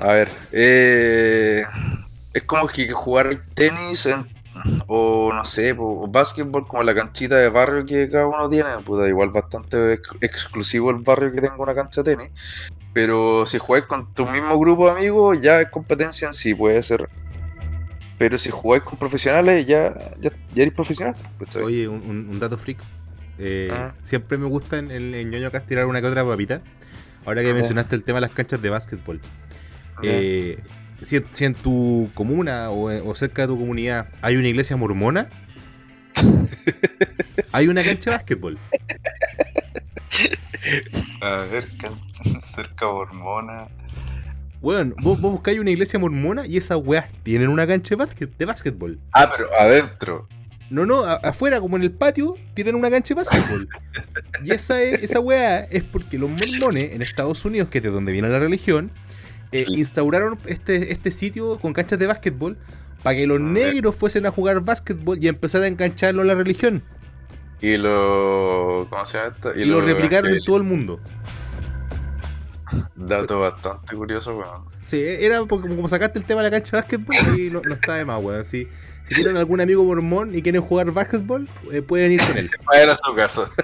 [0.00, 1.64] A ver, eh,
[2.32, 4.26] es como que jugar tenis en-
[4.86, 9.06] o no sé, o básquetbol como la canchita de barrio que cada uno tiene, puta,
[9.06, 12.32] igual bastante ex- exclusivo el barrio que tenga una cancha de tenis.
[12.92, 16.82] Pero si juegas con tu mismo grupo de amigos, ya es competencia en sí, puede
[16.82, 17.08] ser.
[18.18, 21.14] Pero si jugáis con profesionales, ya, ya, ya eres profesional.
[21.62, 22.78] Oye, un, dato freak.
[23.38, 23.92] Eh, Ah.
[24.02, 26.60] Siempre me gusta en el en ñoño acá tirar una que otra papita.
[27.24, 27.54] Ahora que Ah.
[27.54, 29.20] mencionaste el tema de las canchas de básquetbol.
[30.02, 30.10] Ya.
[30.10, 30.58] Eh,
[31.02, 35.28] si, si en tu comuna o, o cerca de tu comunidad hay una iglesia mormona,
[37.52, 38.58] hay una cancha de básquetbol.
[41.22, 41.68] A ver,
[42.42, 43.68] cerca hormona.
[44.60, 48.36] Bueno, vos, vos buscáis una iglesia mormona y esas weas tienen una cancha de, básquet,
[48.36, 48.98] de básquetbol.
[49.12, 50.26] Ah, pero adentro.
[50.70, 53.68] No, no, a- afuera, como en el patio, tienen una cancha de básquetbol.
[54.44, 57.90] Y esa, es- esa weá es porque los mormones en Estados Unidos, que es de
[57.90, 58.90] donde viene la religión,
[59.52, 62.58] eh, instauraron este, este sitio con canchas de básquetbol
[63.02, 66.82] para que los negros fuesen a jugar básquetbol y empezaran a engancharlo a la religión.
[67.60, 68.86] Y lo.
[68.90, 69.54] ¿Cómo se llama esto?
[69.58, 71.00] Y, lo, replicaron en todo el mundo.
[72.96, 74.64] Dato bastante curioso, weón.
[74.84, 77.74] Sí, era porque como sacaste el tema de la cancha de básquetbol y no, no
[77.74, 78.44] está de más, weón.
[78.44, 78.66] Si,
[79.08, 82.50] si tienen algún amigo mormón y quieren jugar básquetbol, eh, pueden ir con él.
[82.66, 83.48] Vayan a su casa.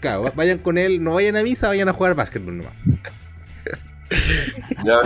[0.00, 2.74] Claro, vayan con él, no vayan a misa, vayan a jugar básquetbol nomás.
[4.84, 4.98] Ya.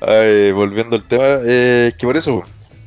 [0.00, 2.42] Ay, volviendo al tema, eh, que por eso,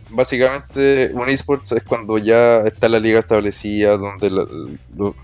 [0.09, 4.45] básicamente, un esports es cuando ya está la liga establecida, donde la-
[4.95, 5.15] lo-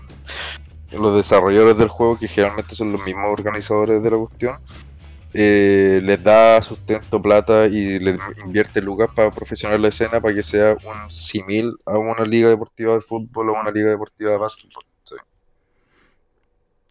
[0.92, 4.58] los desarrolladores del juego, que generalmente son los mismos organizadores de la cuestión,
[5.34, 10.42] eh, les da sustento, plata y les invierte lucas para profesionalizar la escena para que
[10.42, 14.84] sea un simil a una liga deportiva de fútbol o una liga deportiva de básquetbol.
[15.02, 15.16] ¿sí?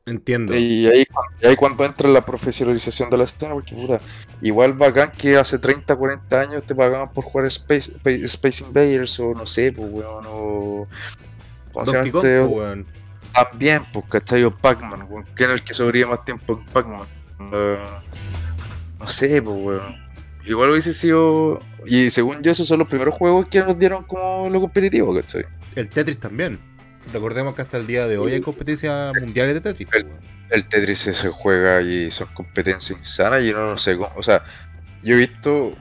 [0.05, 0.55] Entiendo.
[0.55, 1.05] Y ahí,
[1.41, 3.99] y ahí cuando entra la profesionalización de la escena, porque puta,
[4.41, 9.33] igual bacán que hace 30, 40 años te pagaban por jugar Space, Space Invaders o
[9.33, 10.87] no sé, pues weón, o...
[11.73, 12.41] ¿cómo se llama Donkey Kong, este?
[12.43, 12.85] weón.
[13.35, 14.43] También, pues, ¿cachai?
[14.43, 17.07] O Pac-Man, ¿quién es el que sobrevive más tiempo en Pac-Man?
[17.53, 17.77] Eh,
[18.99, 20.05] no sé, pues, weón.
[20.45, 21.59] Igual hubiese sido...
[21.85, 25.45] Y según yo, esos son los primeros juegos que nos dieron como lo competitivo, ¿cachai?
[25.75, 26.59] El Tetris también.
[27.11, 29.89] Recordemos que hasta el día de hoy hay competencias mundiales de Tetris.
[29.93, 30.07] El-
[30.51, 34.43] el Tetris se juega y son competencias insanas y yo no sé cómo, o sea,
[35.03, 35.73] yo he visto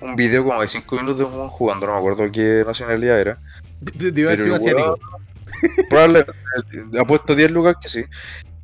[0.00, 3.38] un video como de 5 minutos de un jugando, no me acuerdo qué nacionalidad era,
[3.80, 4.98] De- haber sido asiático.
[5.88, 6.32] Probablemente,
[6.98, 8.04] ha puesto 10 lugares que sí,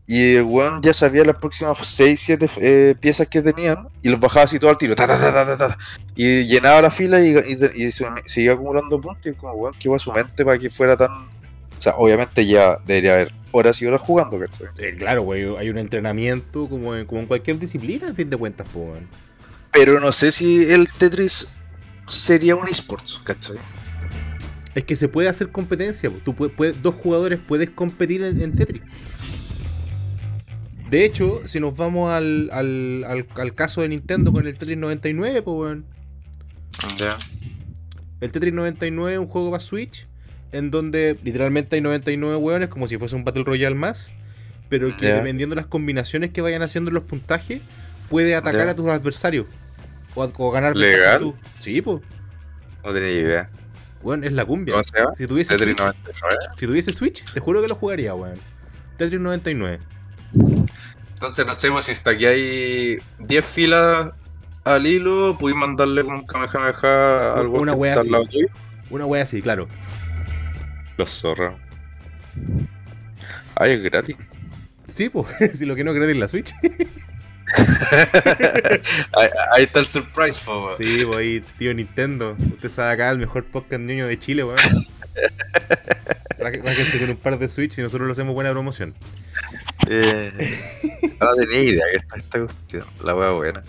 [0.07, 4.19] y el weón ya sabía las próximas 6, 7 eh, piezas que tenían y los
[4.19, 5.79] bajaba así todo al tiro, ta, ta, ta, ta, ta, ta,
[6.17, 9.89] y llenaba la fila y, y- y se- seguía acumulando puntos y como weón, que
[9.89, 11.11] iba a su mente para que fuera tan...
[11.79, 14.67] O sea, obviamente ya debería haber horas y horas jugando, ¿cachai?
[14.79, 18.37] Eh, claro, güey, hay un entrenamiento como en, como en cualquier disciplina, en fin de
[18.37, 19.09] cuentas, weón.
[19.73, 21.49] Pero no sé si el Tetris
[22.09, 23.57] sería un esports, ¿cachai?
[24.75, 28.53] Es que se puede hacer competencia, tú puedes, puedes- dos jugadores puedes competir en, en
[28.57, 28.83] Tetris.
[30.91, 34.77] De hecho, si nos vamos al, al, al, al caso de Nintendo con el Tetris
[34.77, 35.85] 99, pues weón.
[36.99, 37.19] Ya.
[38.21, 40.07] El Tetris 99 es un juego para Switch
[40.53, 44.11] en donde literalmente hay 99 weones como si fuese un Battle Royale más,
[44.69, 47.63] pero que dependiendo de las combinaciones que vayan haciendo en los puntajes,
[48.09, 49.47] puede atacar a tus adversarios
[50.15, 51.21] o, ganar ¿Legal?
[51.21, 51.37] tú.
[51.61, 52.03] Sí, pues.
[52.85, 53.51] No tenía idea.
[54.03, 54.75] Weón, es la cumbia.
[54.75, 55.15] ¿Cómo se llama?
[55.15, 56.39] Si tuviese, Tetris Switch, 99.
[56.57, 58.39] si tuviese Switch, te juro que lo jugaría, weón.
[58.97, 59.79] Tetris 99.
[61.15, 64.13] Entonces, no sé, pues, si está aquí hay 10 filas
[64.65, 68.47] al hilo, pude mandarle un Kamehameha algo Una wea al así.
[68.91, 69.69] Una wea así, claro.
[70.97, 71.55] Los zorros.
[73.57, 74.17] Ay, es gratis.
[74.95, 75.27] Sí, pues,
[75.59, 76.55] si lo que no crees en la Switch.
[79.17, 80.77] ahí, ahí está el surprise, po, weón.
[80.79, 82.37] Sí, ahí, tío Nintendo.
[82.55, 84.59] Usted sabe acá el mejor podcast niño de Chile, weón.
[86.39, 88.95] Ráquense con un par de Switch y nosotros lo hacemos buena promoción.
[89.89, 90.33] Eh,
[91.21, 92.85] no tenía idea que está esta cuestión.
[93.05, 93.63] La wea buena.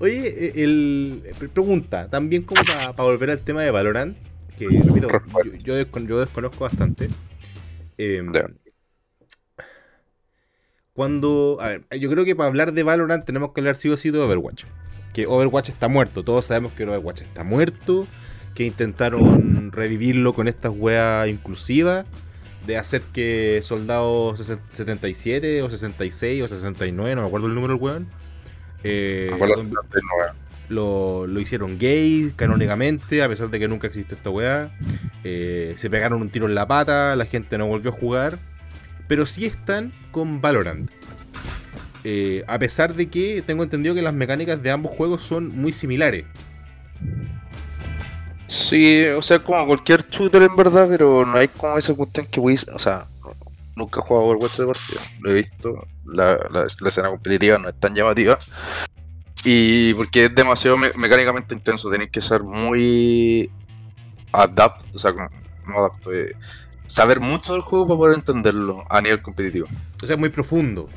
[0.00, 4.16] Oye, eh, el, eh, pregunta, también como para volver al tema de Valorant,
[4.56, 7.08] que repito, yo, yo descon- yo desconozco bastante.
[7.96, 8.48] Ya.
[10.98, 13.96] Cuando, a ver, yo creo que para hablar de Valorant tenemos que hablar sí o
[13.96, 14.64] sí de Overwatch.
[15.14, 18.08] Que Overwatch está muerto, todos sabemos que Overwatch está muerto,
[18.56, 22.04] que intentaron revivirlo con estas weas inclusivas,
[22.66, 27.80] de hacer que soldados 77 o 66 o 69, no me acuerdo el número del
[27.80, 28.08] weón,
[28.82, 29.30] eh,
[30.68, 34.76] lo, lo hicieron gay canónicamente, a pesar de que nunca existe esta weá.
[35.22, 38.40] Eh, se pegaron un tiro en la pata, la gente no volvió a jugar.
[39.08, 40.90] Pero sí están con Valorant.
[42.04, 45.72] Eh, a pesar de que tengo entendido que las mecánicas de ambos juegos son muy
[45.72, 46.24] similares.
[48.46, 52.40] Sí, o sea, como cualquier shooter en verdad, pero no hay como esa cuestión que
[52.40, 53.06] voy O sea,
[53.76, 55.00] nunca he jugado Overwatch de partida.
[55.20, 55.86] Lo he visto.
[56.06, 58.38] La, la, escena competitiva no es tan llamativa.
[59.44, 61.90] Y porque es demasiado me- mecánicamente intenso.
[61.90, 63.50] Tenéis que ser muy
[64.32, 66.34] adapt, o sea, no adapto, eh,
[66.88, 69.68] saber mucho del juego para poder entenderlo a nivel competitivo.
[70.02, 70.88] O sea, es muy profundo.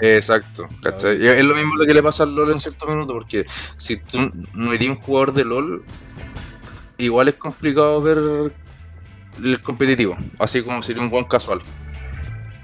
[0.00, 1.24] Exacto, ¿cachai?
[1.26, 3.46] Es lo mismo lo que le pasa al LOL en cierto minuto, porque
[3.78, 5.84] si tú no eres un jugador de LOL,
[6.98, 8.52] igual es complicado ver
[9.42, 11.60] el competitivo, así como sería un buen casual.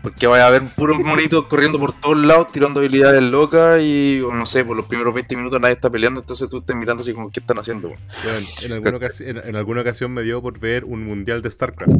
[0.02, 4.46] Porque vaya a haber puros monitos corriendo por todos lados, tirando habilidades locas y no
[4.46, 7.30] sé, por los primeros 20 minutos nadie está peleando, entonces tú estás mirando así como,
[7.30, 7.88] ¿qué están haciendo?
[7.88, 8.00] weón?".
[8.24, 11.92] Weón, en, alguna en- en alguna ocasión me dio por ver un mundial de StarCraft.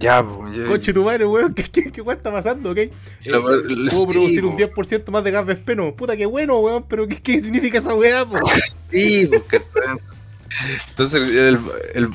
[0.00, 0.66] Ya, pues.
[0.68, 2.78] Conche tu madre, weón, ¿qué, qué, qué está pasando, ok?
[2.78, 2.92] Eh,
[3.24, 4.48] Lo- lo- Puedo sí, producir po.
[4.50, 5.92] un 10% más de gas vespeno.
[5.94, 8.38] Puta, qué bueno, weón, pero ¿qué, qué significa esa weá, po?
[8.90, 9.60] Sí, porque
[10.88, 11.60] entonces el,
[11.94, 12.10] el,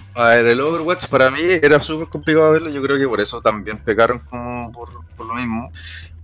[0.47, 4.19] el Overwatch para mí era súper complicado verlo, yo creo que por eso también pecaron
[4.19, 4.89] como por,
[5.25, 5.71] lo mismo,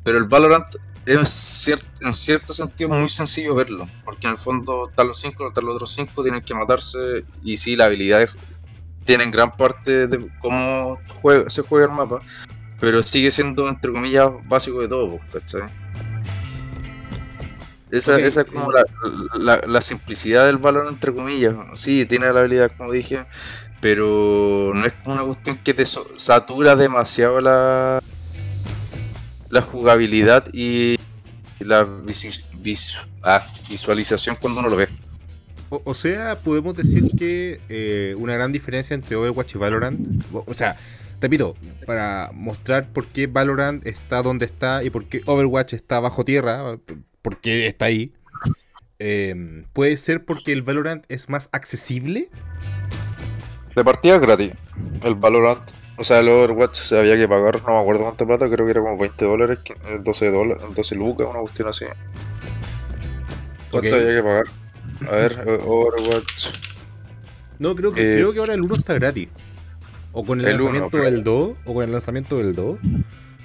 [0.04, 0.68] pero el Valorant
[1.06, 5.48] es cier- en cierto sentido muy sencillo verlo, porque en el fondo están los cinco,
[5.48, 8.32] están los otros cinco, tienen que matarse y sí, las habilidades
[9.06, 12.22] tienen gran parte de cómo juega, se juega el mapa,
[12.80, 15.64] pero sigue siendo entre comillas básico de todo, ¿cachai?
[17.92, 18.84] Esa, esa es como la,
[19.40, 21.56] la- la simplicidad del valor entre comillas.
[21.76, 23.26] Sí, tiene la habilidad como dije,
[23.82, 28.00] pero no es como una cuestión que te satura demasiado la,
[29.50, 30.98] la jugabilidad y
[31.60, 34.88] la visi- vis- ah, visualización cuando uno lo ve.
[35.70, 40.00] O, o sea, podemos decir que eh, una gran diferencia entre Overwatch y Valorant.
[40.34, 40.76] O sea,
[41.22, 46.24] repito, para mostrar por qué Valorant está donde está y por qué Overwatch está bajo
[46.26, 46.78] tierra,
[47.22, 48.14] por qué está ahí.
[49.02, 52.30] eh, puede ser porque el Valorant es más accesible.
[53.76, 54.52] De partida gratis.
[55.04, 55.62] El Valorant.
[55.98, 58.72] O sea, el Overwatch se había que pagar, no me acuerdo cuánto plata, creo que
[58.72, 61.86] era como 20 dólares, que- eh, 12 dólares, 12 lucas, una cuestión así.
[63.72, 64.44] ¿Cuánto había que pagar?
[65.10, 66.48] A ver, Overwatch.
[67.60, 69.28] No, creo que, Eh, creo que ahora el 1 está gratis.
[70.12, 72.80] O con el, El uno, lanzamiento pero- del 2, o con el lanzamiento del 2,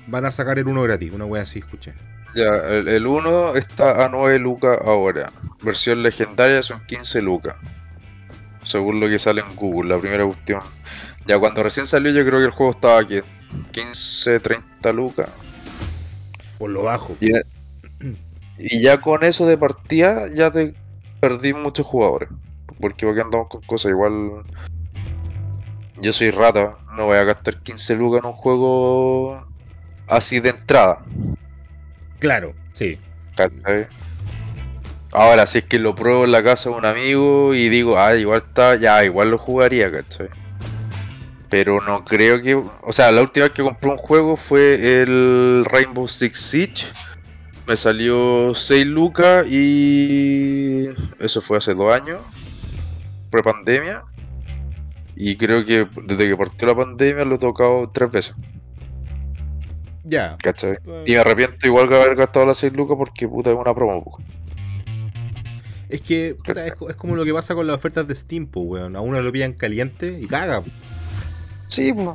[0.07, 1.13] van a sacar el 1 gratis.
[1.13, 1.93] Una wea así, escuché.
[2.35, 5.31] Ya, el, el 1 está a 9 lucas ahora.
[5.63, 7.57] Versión legendaria son 15 lucas.
[8.65, 10.61] Según lo que sale en Google, la primera cuestión.
[11.27, 13.21] Ya cuando recién salió yo creo que el juego estaba aquí.
[13.71, 15.29] 15, 30 lucas.
[16.59, 17.17] Por lo bajo.
[17.21, 17.31] Y,
[18.59, 20.75] y ya con eso de partida ya te
[21.21, 22.29] perdí muchos jugadores.
[22.81, 24.43] Porque porque andamos con cosas igual.
[26.01, 29.39] Yo soy rata, no voy a gastar 15 lucas en un juego
[30.09, 31.03] así de entrada.
[32.25, 32.99] Claro, sí.
[35.13, 38.17] Ahora, si es que lo pruebo en la casa de un amigo y digo, ah,
[38.17, 40.29] igual está, ya, igual lo jugaría, ¿cachai?
[41.51, 42.55] Pero no creo que.
[42.55, 46.87] O sea, la última vez que compré un juego fue el Rainbow Six Siege.
[47.67, 50.87] Me salió 6 lucas y.
[51.21, 52.21] Eso fue hace dos años.
[53.31, 54.03] Pre-pandemia.
[55.15, 58.35] Y creo que desde que partió la pandemia lo he tocado tres veces,
[60.05, 60.37] Ya.
[61.07, 64.19] Y me arrepiento igual de haber gastado las 6 lucas porque puta es una promo.
[65.89, 68.47] Es que puta, es, co- es como lo que pasa con las ofertas de Steam,
[68.47, 68.97] pues, weón.
[68.97, 70.63] A uno lo pillan caliente y caga.
[71.69, 72.09] Sí, pues.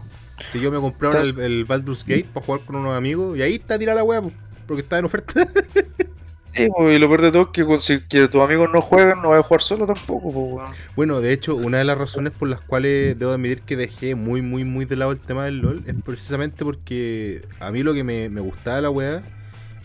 [0.51, 3.41] Si yo me compré ahora el, el Baldur's Gate para jugar con unos amigos y
[3.41, 4.31] ahí está tirada la weá, po,
[4.67, 5.47] porque está en oferta.
[6.53, 9.29] Sí, y lo peor de todo es que si que tus amigos no juegan, no
[9.29, 12.61] vas a jugar solo tampoco, pues, bueno, de hecho, una de las razones por las
[12.61, 15.95] cuales debo admitir que dejé muy, muy, muy de lado el tema del LOL es
[16.03, 19.23] precisamente porque a mí lo que me, me gustaba de la weá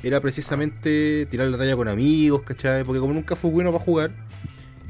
[0.02, 2.84] era precisamente tirar la talla con amigos, ¿cachai?
[2.84, 4.16] Porque como nunca fue bueno para jugar,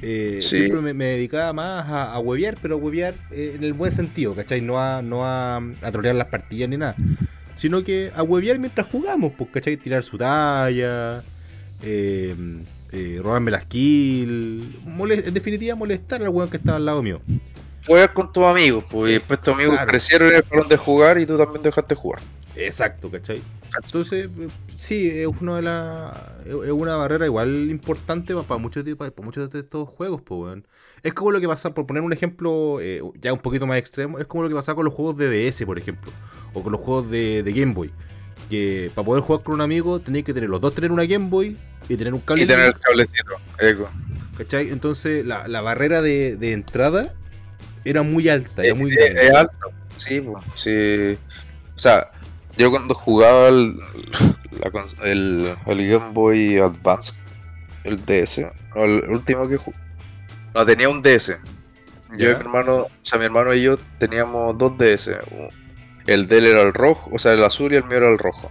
[0.01, 0.51] eh, Sí.
[0.51, 3.93] siempre me, me dedicaba más a, a huevear, pero a huevear eh, en el buen
[3.93, 4.61] sentido, ¿cachai?
[4.63, 7.01] No a, no a, a trolear las partidas ni nada.
[7.55, 9.77] Sino que a huevear mientras jugamos, pues, ¿cachai?
[9.77, 11.25] Tirar su talla,
[11.85, 12.35] eh,
[12.92, 14.64] eh, robarme las kills,
[15.27, 17.20] en definitiva molestar al weón que estaba al lado mío.
[17.87, 19.90] Juegas con tus amigos, pues, y después tus amigos Claro.
[19.90, 22.20] crecieron y dejaron de jugar y tú también dejaste de jugar.
[22.57, 23.42] Exacto, ¿cachai?
[23.85, 26.14] Entonces, eh, sí, es una de las.
[26.47, 30.66] Es una barrera igual importante para muchos, de- para muchos de estos juegos, pues, weón.
[31.03, 34.18] Es como lo que pasa, por poner un ejemplo eh, ya un poquito más extremo,
[34.18, 36.11] es como lo que pasa con los juegos de DS, por ejemplo,
[36.55, 37.90] o con los juegos de, de Game Boy.
[38.55, 41.29] Que para poder jugar con un amigo tenéis que tener los dos tener una Game
[41.29, 41.57] Boy
[41.88, 42.43] y tener un cable.
[42.45, 43.90] Y tener el cablecito, eco.
[44.38, 44.69] ¿cachai?
[44.69, 47.12] Entonces, la, la barrera de, de entrada
[47.85, 49.27] era muy alta, era muy Es- grande.
[49.27, 49.71] es alto.
[49.97, 51.19] Sí, pues, sí.
[51.77, 52.11] O sea,
[52.57, 53.75] yo cuando jugaba el,
[54.61, 57.12] la el, el Game Boy Advance,
[57.85, 58.38] el DS,
[58.77, 59.77] el último que jugué,
[60.55, 61.37] no tenía un DS.
[62.17, 65.11] Yo y mi hermano, o sea, mi hermano y yo teníamos dos DS.
[66.07, 68.19] El de él era el rojo, o sea, el azul y el mío era el
[68.19, 68.51] rojo.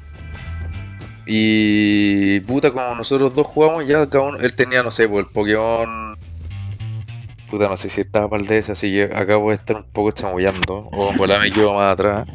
[1.25, 5.31] Y puta, como nosotros dos jugamos, ya cada uno, él tenía, no sé, pues el
[5.31, 6.17] Pokémon.
[7.49, 9.83] Puta, no sé si estaba para el DS, así que acá voy a estar un
[9.83, 10.89] poco chamullando.
[10.91, 12.27] O por la me quedo más atrás.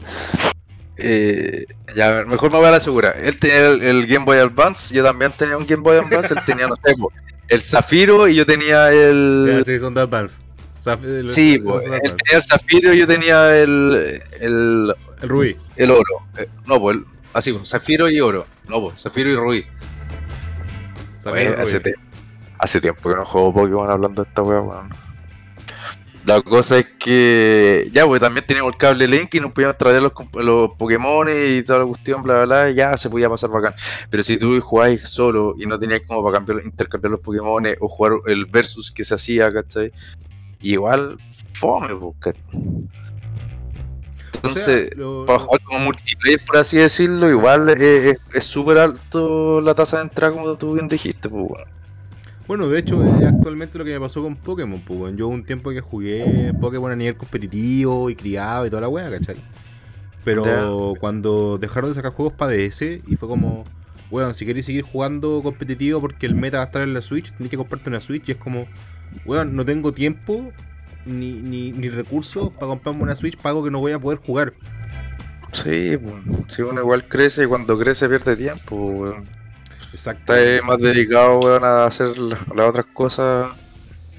[0.96, 3.10] Eh, ya, mejor me voy a la segura.
[3.10, 6.66] Él tenía el, Game Boy Advance, yo también tenía un Game Boy Advance, él tenía,
[6.66, 7.14] no sé, pues,
[7.48, 9.62] el Zafiro y yo tenía el.
[9.66, 10.36] Sí, son de Advance.
[10.82, 12.14] Zaf- el- Sí, el- pues, él Advance.
[12.24, 15.56] tenía el Zafiro y yo tenía el, el, El Rubí.
[15.76, 16.02] el oro.
[16.36, 16.98] Eh, no, pues,
[17.32, 18.46] así, pues, Zafiro y oro.
[18.68, 19.66] No, pues, Zafiro y Rubí.
[21.20, 21.94] Zafiro Oye,
[22.60, 24.88] hace, tiempo que no juego Pokémon hablando de esta wea, weón.
[26.26, 30.02] La cosa es que, ya, pues también teníamos el cable Link y nos podíamos traer
[30.02, 33.48] los, los Pokémon y toda la cuestión, bla, bla, bla, y ya se podía pasar
[33.48, 33.72] bacán.
[34.10, 37.88] Pero si tú jugabas solo y no tenías como para cambiar, intercambiar los Pokémon o
[37.88, 39.90] jugar el versus que se hacía, ¿cachai?
[40.60, 41.16] Igual,
[41.54, 41.88] fome,
[42.20, 42.42] ¿cachai?
[44.34, 49.96] Entonces, lo- para jugar como multiplayer, por así decirlo, igual es súper alto la tasa
[49.98, 51.44] de entrada, como tú bien dijiste, pues.
[52.46, 55.16] Bueno, de hecho, es actualmente lo que me pasó con Pokémon, pues, weón.
[55.16, 58.88] Yo hubo un tiempo que jugué Pokémon a nivel competitivo y criaba y toda la
[58.88, 59.36] wea, ¿cachai?
[60.24, 63.64] Pero cuando dejaron de sacar juegos para DS y fue como,
[64.10, 67.32] weón, si queréis seguir jugando competitivo porque el meta va a estar en la Switch,
[67.32, 68.66] tenés que comprarte una Switch y es como,
[69.24, 70.52] weón, no tengo tiempo
[71.06, 74.52] ni, ni, ni recursos para comprarme una Switch, pago que no voy a poder jugar.
[75.52, 76.14] Sí, pues,
[76.54, 79.24] si uno igual crece y cuando crece pierde tiempo, weón.
[79.92, 80.34] Exacto.
[80.34, 83.50] Estás más dedicado, weón, a hacer la- las otras cosas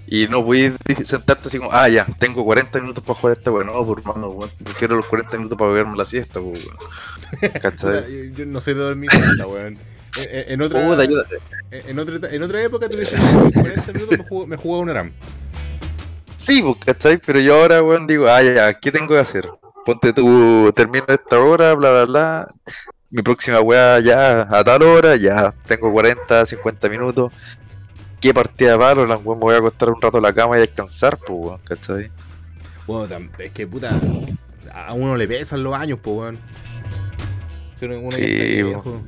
[0.08, 3.52] y no puedes di- sentarte así como, ah, ya, tengo 40 minutos para jugar esta,
[3.52, 3.68] weón.
[3.68, 6.58] No, por weón, prefiero los 40 minutos para beberme la siesta, weón.
[7.62, 8.30] ¿Cachai?
[8.30, 9.78] Yo, yo no soy de dormir siesta, weón.
[10.30, 11.38] En, en- otra, ayúdate.
[11.72, 14.94] en, otra, en otra época tú dices, en 40 minutos me juego, me jugaba una
[14.94, 15.12] RAM.
[16.38, 17.18] Sí, pues, ¿cachai?
[17.18, 19.50] Pero yo ahora, weón, digo, ah, ya, ¿qué tengo que hacer?
[19.86, 22.48] Ponte tú, termino esta hora, bla, bla, bla.
[23.12, 27.32] Mi próxima weá ya a tal hora, ya tengo 40, 50 minutos.
[28.22, 29.06] ¿Qué partida de palo?
[29.08, 31.60] La weón, me voy a acostar un rato en la cama y descansar, pues, weón,
[31.64, 32.12] ¿cachai?
[32.88, 33.92] Bueno, es que puta,
[34.74, 36.40] a uno le pesan los años, pues, weón.
[37.76, 38.24] Si uno, uno ya Sí,
[38.60, 38.68] está po.
[38.92, 39.04] viejo.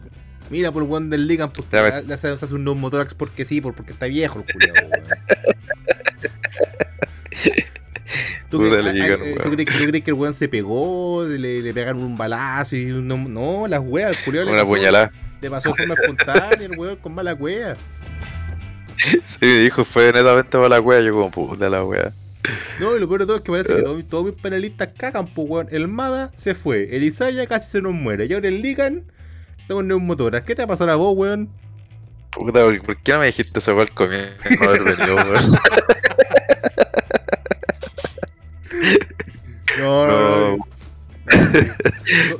[0.51, 2.05] Mira por el weón del Ligan, porque ves.
[2.05, 5.03] le hace, se hace un motorax porque sí, por- porque está viejo el culiao, weón.
[8.49, 9.35] ¿Tú, Puta, crees, le ah, ah, eh.
[9.41, 12.85] ¿tú crees tú crees que el weón se pegó, le, le pegaron un balazo y
[12.87, 15.11] no, no las weas, el culiao le Una pasó, puñalada.
[15.41, 17.75] le pasó de forma espontánea, el weón con mala wea.
[19.23, 21.01] Sí, dijo, fue netamente para la wea.
[21.01, 22.11] Yo, como puta la wea.
[22.79, 25.25] No, y lo peor de todo es que parece que todos, todos mis panelistas cagan,
[25.27, 25.67] pues weón.
[25.71, 29.03] El Mada se fue, el Isaya casi se nos muere, y ahora el Ligan
[29.67, 30.41] con neumotoras.
[30.43, 31.49] ¿Qué te ha pasado a vos, weón?
[32.31, 34.33] Puta, ¿por qué no me dijiste eso al comienzo?
[34.59, 35.59] No haber venido, weón.
[39.79, 40.07] No,
[40.57, 40.57] no.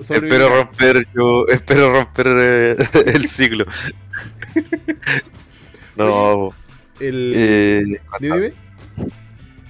[0.03, 2.76] So- espero romper yo, espero romper eh,
[3.13, 3.65] el ciclo.
[5.95, 6.49] No,
[6.99, 7.32] El...
[7.36, 7.84] eh,
[8.19, 8.53] Dime, dime.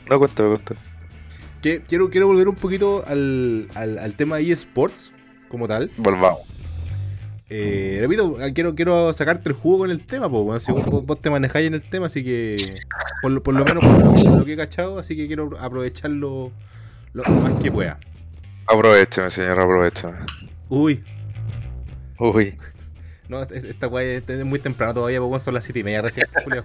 [0.10, 0.80] no cuéntame, cuéntame.
[1.62, 5.12] Que quiero, quiero volver un poquito al, al, al tema de eSports
[5.50, 5.92] como tal.
[5.98, 6.40] Volvamos.
[7.54, 11.06] Eh, repito, ah, quiero, quiero sacarte el jugo con el tema, pues, bueno, si vos,
[11.06, 12.56] vos- te manejáis en el tema, así que
[13.22, 16.52] por lo, por lo menos por lo, que he cachado, así que quiero aprovecharlo
[17.14, 18.00] lo, lo más que pueda.
[18.68, 20.18] Aprovechame, señor, aprovechame.
[20.70, 21.04] Uy,
[22.20, 22.58] Uy,
[23.28, 26.02] no, es- esta weá es muy temprano todavía, pues, bueno, son las 7 y media
[26.02, 26.64] recién, Julio.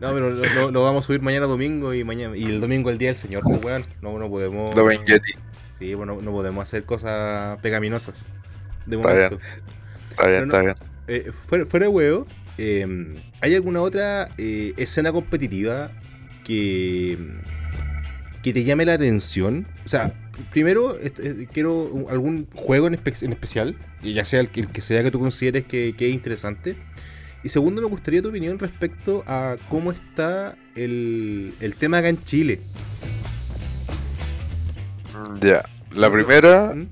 [0.00, 0.30] No, pero
[0.70, 3.42] lo, vamos a subir mañana domingo y mañana y el domingo el día del señor,
[3.44, 3.82] pues, weón.
[4.00, 4.74] No, no podemos.
[5.80, 8.26] Sí, bueno, no podemos hacer cosas pegaminosas.
[8.86, 9.38] De Está momento.
[10.10, 10.54] Está bien, no.
[10.54, 10.74] está bien.
[11.08, 12.26] Eh, fuera, fuera de huevo,
[12.58, 15.90] eh, ¿hay alguna otra eh, escena competitiva
[16.44, 17.18] que,
[18.42, 19.66] que te llame la atención?
[19.84, 20.12] O sea,
[20.52, 24.80] primero eh, quiero algún juego en, espe- en especial, ya sea el, que- el que
[24.82, 26.76] sea que tú consideres que, que es interesante.
[27.42, 32.22] Y segundo, me gustaría tu opinión respecto a cómo está el, el tema acá en
[32.22, 32.60] Chile.
[35.40, 35.64] Ya.
[35.92, 36.88] La primera, ¿Mm?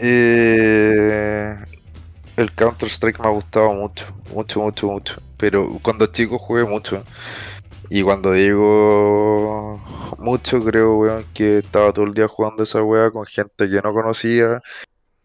[0.00, 1.56] eh,
[2.36, 5.22] el Counter Strike me ha gustado mucho, mucho, mucho, mucho.
[5.36, 7.04] Pero cuando chico jugué mucho.
[7.90, 9.80] Y cuando digo
[10.18, 13.94] mucho, creo, weón, que estaba todo el día jugando esa weá con gente que no
[13.94, 14.60] conocía.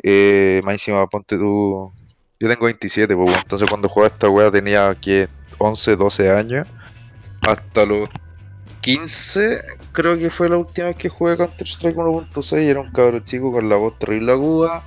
[0.01, 1.91] Eh, más encima, ponte tú.
[2.39, 6.67] Yo tengo 27, pues, weón, entonces cuando jugaba esta weá tenía que 11, 12 años.
[7.41, 8.09] Hasta los
[8.81, 9.61] 15,
[9.93, 12.57] creo que fue la última vez que jugué Counter Strike 1.6.
[12.61, 14.83] Era un cabro chico con la voz terrible aguda.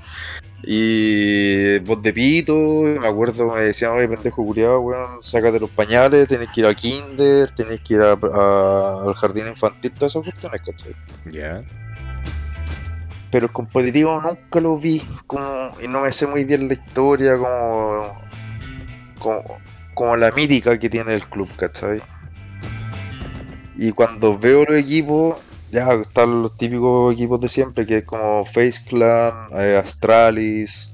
[0.69, 5.71] Y voz de pito, y me acuerdo, me decían, oye, pendejo culiado, weón, sácate los
[5.71, 10.13] pañales, tenés que ir a kinder, tenés que ir a- a- al jardín infantil, todas
[10.17, 10.95] esas cuestiones, ¿cachai?
[11.31, 11.63] Ya.
[13.31, 17.37] Pero el competitivo nunca lo vi, como, y no me sé muy bien la historia,
[17.37, 18.19] como,
[19.19, 19.43] como,
[19.95, 22.03] como la mítica que tiene el club, ¿cachai?
[23.77, 25.37] Y cuando veo los equipos,
[25.71, 30.91] ya están los típicos equipos de siempre, que es como Face Clan, eh, Astralis,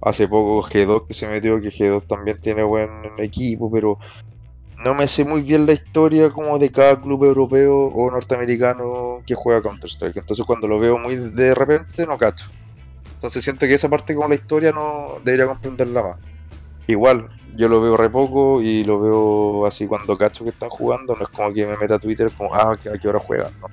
[0.00, 3.98] hace poco G2 que se metió, que G2 también tiene buen equipo, pero
[4.84, 9.34] no me sé muy bien la historia como de cada club europeo o norteamericano que
[9.34, 10.16] juega Counter Strike.
[10.18, 12.46] Entonces cuando lo veo muy de repente no cacho.
[13.14, 16.35] Entonces siento que esa parte como la historia no debería comprenderla más.
[16.86, 21.14] Igual, yo lo veo re poco y lo veo así cuando cacho que están jugando,
[21.14, 23.52] no es como que me meta a Twitter como, ah, ¿a qué hora juegan?
[23.60, 23.68] ¿no?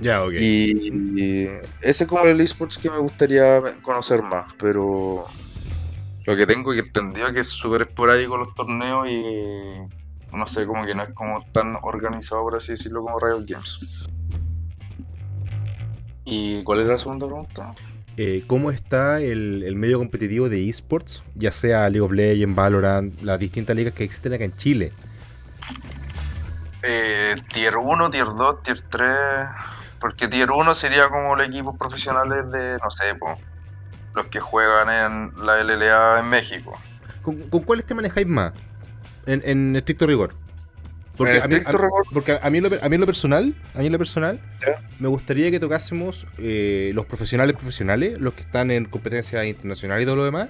[0.00, 0.32] Ya, ok.
[0.34, 1.48] Y, y
[1.82, 5.26] ese es como el esports que me gustaría conocer más, pero
[6.24, 10.66] lo que tengo que entendido es que es súper esporádico los torneos y no sé,
[10.66, 14.06] como que no es como tan organizado, por así decirlo, como Riot Games.
[16.24, 17.72] ¿Y cuál era la segunda pregunta?
[18.20, 21.22] Eh, ¿Cómo está el, el medio competitivo de esports?
[21.36, 24.92] Ya sea League of Legends, Valorant, las distintas ligas que existen acá en Chile.
[26.82, 29.08] Eh, tier 1, Tier 2, Tier 3.
[30.00, 33.36] Porque Tier 1 sería como los equipos profesionales de, no sé, po,
[34.16, 36.76] los que juegan en la LLA en México.
[37.22, 38.52] ¿Con, con cuáles te manejáis más?
[39.26, 40.30] En, en estricto rigor.
[41.18, 41.90] Porque, a mí, a- rigor.
[42.12, 44.38] porque a mí lo, a mí en lo personal, a mí lo personal,
[45.00, 50.04] me gustaría que tocásemos eh, los profesionales profesionales, los que están en competencia internacional y
[50.04, 50.48] todo lo demás,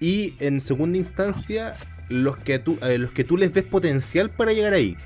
[0.00, 1.76] y en segunda instancia
[2.08, 4.96] los que tú, eh, los que tú les ves potencial para llegar ahí.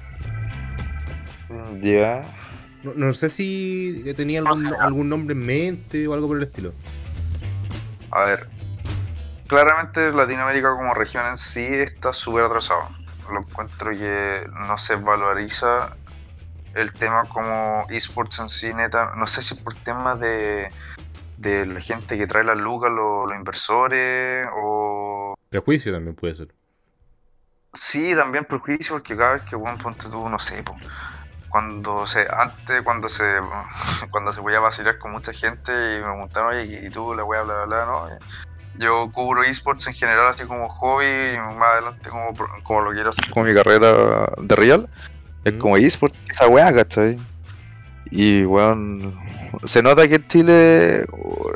[1.82, 2.22] Ya.
[2.82, 6.72] No, no sé si tenía algún, algún nombre en mente o algo por el estilo.
[8.12, 8.48] A ver,
[9.46, 12.88] claramente Latinoamérica como región en sí está súper atrasado.
[13.30, 15.96] Lo encuentro que no se valoriza
[16.74, 19.14] el tema como esports en sí, neta.
[19.16, 20.70] No sé si por temas de,
[21.38, 26.48] de la gente que trae las lucas, los, los inversores, o Prejuicio también puede ser.
[27.72, 30.76] Sí, también prejuicio, porque cada vez que, bueno, ponte tú, no sé, po,
[31.48, 33.24] cuando se, antes, cuando se,
[34.10, 37.42] cuando se podía vacilar con mucha gente y me preguntaron, oye, y tú, la wea,
[37.42, 38.08] bla, bla, bla, ¿no?
[38.78, 43.10] Yo cubro esports en general, así como hobby, y más adelante como, como lo quiero
[43.10, 44.88] hacer como mi carrera de real,
[45.44, 45.58] es Mm.
[45.58, 47.18] como esports, esa wea, ¿cachai?
[48.10, 49.18] Y, weón,
[49.64, 51.50] se nota que en Chile, o,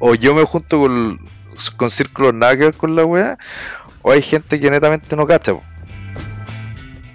[0.00, 1.18] o yo me junto con,
[1.76, 3.38] con círculos nada que ver con la wea,
[4.02, 5.52] o hay gente que netamente no cacha.
[5.54, 5.62] po.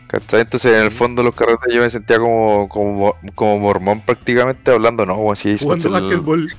[0.07, 0.41] ¿Cachai?
[0.41, 4.71] Entonces en el fondo de los carretes yo me sentía como, como, como mormón prácticamente
[4.71, 6.49] hablando, no, si esports Jugando el-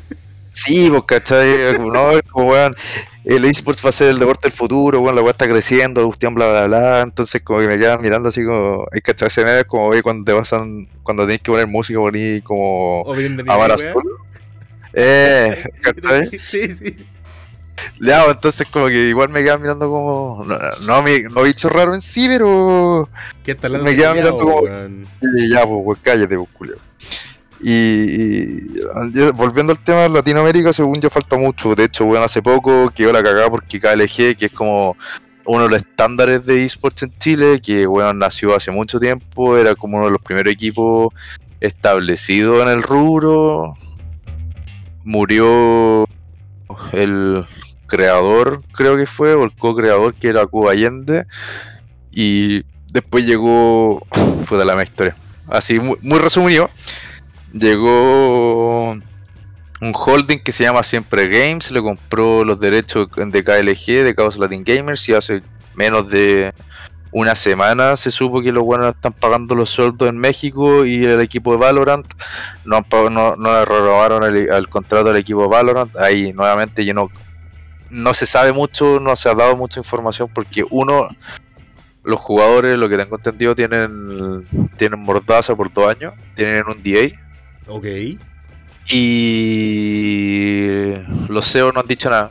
[0.91, 1.77] pues, ¿cachai?
[1.77, 2.75] Como, no, como, weón,
[3.25, 6.35] el esports va a ser el deporte del futuro, weón, la weá está creciendo, cuestión,
[6.35, 7.01] bla, bla, bla.
[7.03, 10.25] Entonces, como que me quedan mirando así como, hay que ese meme como, oye, cuando
[10.31, 14.03] te pasan, cuando tenés que poner música, poní como O bien Azul.
[14.93, 15.63] Eh.
[15.83, 16.31] ¿cachai?
[16.49, 16.97] Sí, sí.
[18.01, 21.69] Ya, pues, entonces, como que igual me quedan mirando como, no, no, mi- no bicho
[21.69, 23.09] raro en sí, pero.
[23.45, 25.07] ¿Qué hablando Me de queda culiao, mirando como- weón?
[25.37, 26.77] Y ya, pues, cállate, pues, culio.
[27.61, 28.61] Y,
[29.35, 31.75] volviendo al tema de Latinoamérica, según yo falta mucho.
[31.75, 34.97] De hecho, bueno, hace poco quedó la cagada porque KLG, que es como
[35.45, 39.75] uno de los estándares de esports en Chile, que bueno, nació hace mucho tiempo, era
[39.75, 41.13] como uno de los primeros equipos
[41.61, 43.75] establecidos en el rubro.
[45.05, 46.07] Murió
[46.93, 47.45] el
[47.87, 51.27] creador, creo que fue, o el co-creador, que era Cuba Allende.
[52.13, 54.07] Y después llegó.
[54.45, 55.17] Fue de la misma historia.
[55.49, 56.71] Así, muy, muy resumido.
[57.59, 58.91] Llegó
[59.81, 61.71] un holding que se llama Siempre Games.
[61.71, 65.09] Le compró los derechos de KLG, de Chaos Latin Gamers.
[65.09, 65.43] Y hace
[65.75, 66.53] menos de
[67.11, 70.85] una semana se supo que los buenos están pagando los sueldos en México.
[70.85, 72.07] Y el equipo de Valorant
[72.65, 75.97] no, no, no le renovaron el, el contrato al equipo de Valorant.
[75.97, 77.11] Ahí nuevamente yo no.
[77.91, 81.09] No se sabe mucho, no se ha dado mucha información porque uno,
[82.05, 84.47] los jugadores, lo que tengo entendido, tienen,
[84.77, 87.19] tienen mordaza por dos años, tienen un DA
[87.69, 87.87] Ok.
[88.91, 90.93] y
[91.29, 92.31] los CEO no han dicho nada.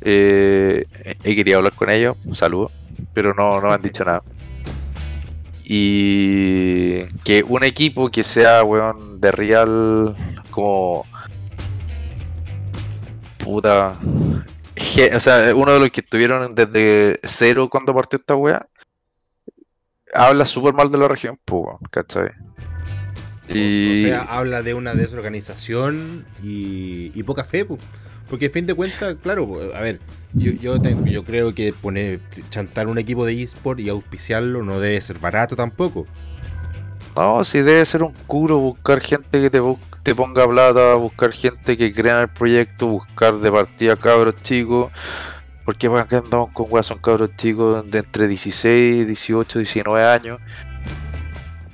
[0.00, 0.86] Eh,
[1.24, 2.72] he querido hablar con ellos, saludos,
[3.12, 4.22] pero no, no me han dicho nada.
[5.64, 10.14] Y que un equipo que sea, weón, de real,
[10.50, 11.04] como.
[13.38, 13.96] Puta.
[15.14, 18.66] O sea, uno de los que estuvieron desde cero cuando partió esta wea,
[20.14, 21.78] habla súper mal de la región, pues, weón,
[23.54, 27.78] O sea, habla de una desorganización y, y poca fe, pu.
[28.28, 30.00] porque a fin de cuentas, claro, a ver,
[30.34, 32.20] yo, yo, tengo- yo creo que poner,
[32.50, 36.06] chantar un equipo de eSport y auspiciarlo no debe ser barato tampoco.
[37.16, 41.92] No, si debe ser un culo buscar gente que te, ponga plata, buscar gente que
[41.92, 44.92] crea en el proyecto, buscar de partida cabros chicos.
[45.64, 50.38] Porque que andamos con weas son cabros chicos de entre 16, 18, 19 años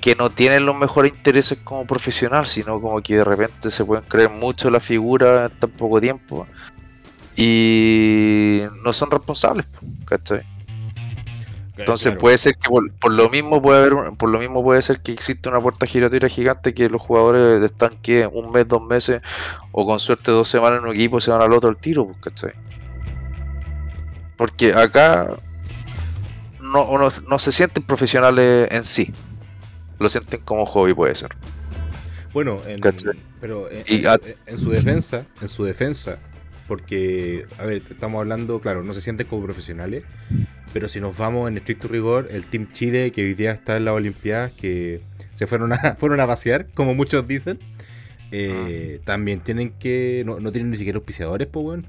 [0.03, 4.03] que no tienen los mejores intereses como profesional, sino como que de repente se pueden
[4.03, 6.45] creer mucho la figura en tan poco tiempo
[7.37, 9.65] y no son responsables,
[10.03, 10.41] ¿cachai?
[11.77, 12.19] Entonces Claro.
[12.19, 15.13] puede ser que por, por lo mismo puede haber por lo mismo puede ser que
[15.13, 19.21] existe una puerta giratoria gigante que los jugadores están que un mes, dos meses
[19.71, 22.51] o con suerte dos semanas en un equipo se van al otro al tiro, ¿cachai?
[24.35, 25.29] Porque acá
[26.59, 26.89] no,
[27.25, 29.13] no se sienten profesionales en sí.
[30.03, 31.31] Lo sienten como hobby, puede ser.
[32.33, 32.81] Bueno, en-
[33.39, 36.17] pero en, Y en su, en su defensa, en su defensa,
[36.67, 40.03] porque, a ver, estamos hablando, claro, no se sienten como profesionales,
[40.73, 43.85] pero si nos vamos en estricto rigor, el Team Chile, que hoy día está en
[43.85, 45.01] las Olimpiadas, que
[45.35, 47.59] se fueron a, fueron a pasear, como muchos dicen,
[48.31, 51.87] eh, también tienen que, no, no tienen ni siquiera auspiciadores, pues, weón.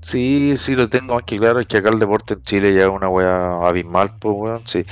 [0.00, 1.60] Sí, sí, lo tengo más que claro.
[1.60, 4.62] Es que acá el deporte en Chile ya es una wea abismal, pues, weón.
[4.64, 4.84] Sí.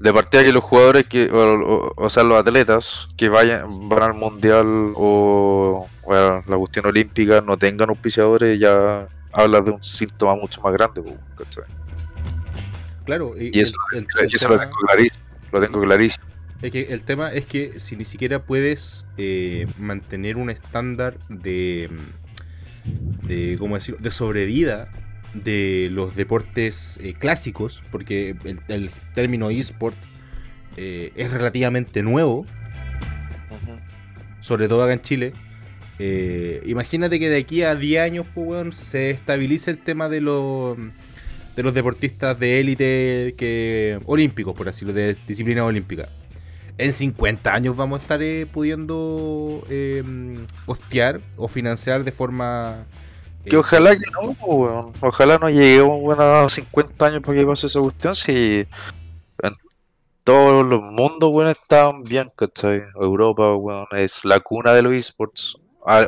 [0.00, 4.02] De partida que los jugadores, que o, o- o sea, los atletas que vayan van
[4.02, 9.82] al mundial o, o a la cuestión olímpica no tengan auspiciadores, ya habla de un
[9.82, 11.02] síntoma mucho más grande,
[11.36, 11.64] ¿cachai?
[13.04, 15.22] Claro, y, Y eso- el- el- el Y eso lo tema- tengo clarísimo.
[15.52, 16.24] Lo tengo clarísimo.
[16.62, 21.90] Es que el tema es que si ni siquiera puedes eh, mantener un estándar de,
[23.24, 24.00] de ¿cómo decirlo?
[24.00, 24.88] de sobrevida
[25.34, 29.96] de los deportes eh, clásicos, porque el, el término eSport
[30.76, 32.46] eh, es relativamente nuevo,
[34.40, 35.32] sobre todo acá en Chile.
[35.98, 40.76] Eh, imagínate que de aquí a 10 años, pues, se estabilice el tema de los
[41.56, 46.08] de los deportistas de élite que olímpicos, por así decirlo, de disciplina olímpica.
[46.78, 48.20] En 50 años vamos a estar
[48.50, 50.02] pudiendo eh,
[50.64, 52.86] hostear o financiar de forma
[53.44, 54.92] eh, Que ojalá que no, weón.
[55.00, 58.14] Ojalá no lleguemos bueno, a 50 años para que pase esa cuestión.
[58.14, 58.66] Si
[59.42, 59.56] en
[60.24, 62.82] todos los mundos, weón, estaban bien, ¿cachai?
[62.94, 65.56] Europa, weón, es la cuna de los esports.
[65.86, 66.06] Ah,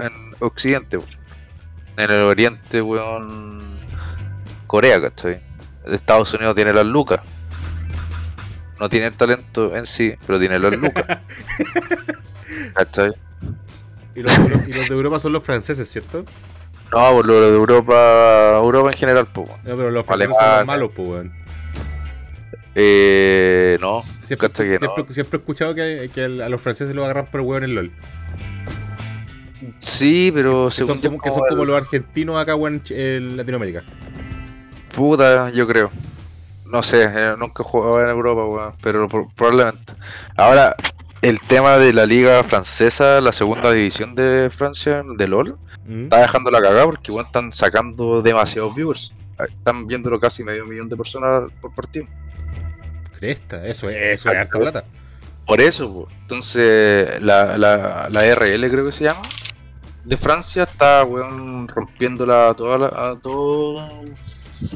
[0.00, 1.10] en Occidente, weón.
[1.96, 3.60] En el Oriente, weón,
[4.66, 5.40] Corea, ¿cachai?
[5.86, 7.20] Estados Unidos tiene las lucas.
[8.80, 11.04] No tiene el talento en sí, pero tiene las lucas.
[12.74, 13.12] ¿Cachai?
[14.14, 16.24] y, los, y los de Europa son los franceses, ¿cierto?
[16.94, 19.48] No, por lo de Europa, Europa en general, pues.
[19.64, 21.32] No, pero los franceses son los malos, pues, weón.
[22.76, 27.04] Eh, no, Siempre, Cacha que siempre, siempre he escuchado que, que a los franceses lo
[27.04, 27.92] agarran por hueón en LOL.
[29.78, 33.82] sí, pero que, como, que son como los argentinos acá weón, en en Latinoamérica.
[34.94, 35.90] Puta, yo creo.
[36.66, 39.92] No sé, eh, nunca he jugado en Europa, weón, pero pro- probablemente.
[40.36, 40.74] Ahora,
[41.28, 45.56] el tema de la liga francesa, la segunda división de Francia, de LOL,
[45.86, 46.04] ¿Mm?
[46.04, 49.12] está dejando la cagada porque weón, están sacando demasiados viewers.
[49.38, 52.06] Están viéndolo casi medio millón de personas por partido.
[53.18, 54.84] Cresta, eso, es- eso es harta plata.
[55.46, 56.08] Por eso, po.
[56.22, 59.22] entonces la, la, la RL creo que se llama,
[60.04, 63.86] de Francia está, weón, rompiéndola a toda la, a todo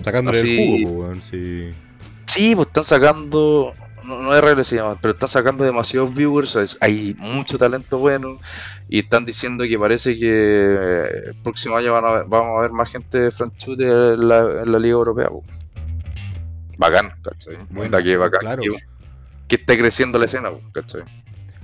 [0.03, 1.71] Sacándole Así- el jugo, weón, sí.
[2.27, 3.73] Sí, pues están sacando,
[4.09, 8.39] no, no se llama, pero están sacando demasiados viewers, es- hay mucho talento bueno
[8.89, 12.71] y están diciendo que parece que el próximo año van a ver- vamos a ver
[12.73, 15.29] más gente de franchute en la, en la Liga Europea.
[15.29, 15.45] po.
[16.79, 17.57] Bacán, ¿cachai?
[17.71, 18.63] Bueno, que bacán, claro.
[18.63, 18.71] que,
[19.49, 21.03] que esté creciendo la escena, po, ¿cachai?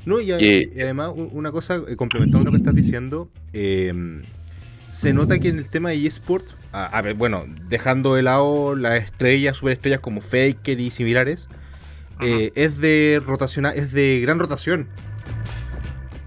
[0.05, 4.23] No, y, y además, una cosa, eh, complementando lo que estás diciendo, eh,
[4.93, 8.77] se nota que en el tema de eSport, a, a ver, bueno, dejando de lado
[8.77, 11.49] las estrellas, superestrellas como Faker y similares,
[12.21, 14.89] eh, es de rotacional, es de gran rotación.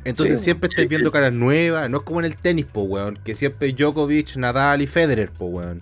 [0.03, 3.19] Entonces Sí, siempre estáis viendo caras nuevas, no es como en el tenis, po, weón,
[3.25, 5.81] que siempre Djokovic, Nadal y Federer, po, weón.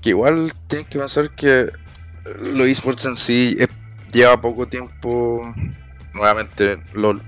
[0.00, 1.70] que igual tienen que pensar que
[2.54, 3.66] los esports en sí eh,
[4.10, 5.54] lleva poco tiempo,
[6.14, 7.20] nuevamente LOL.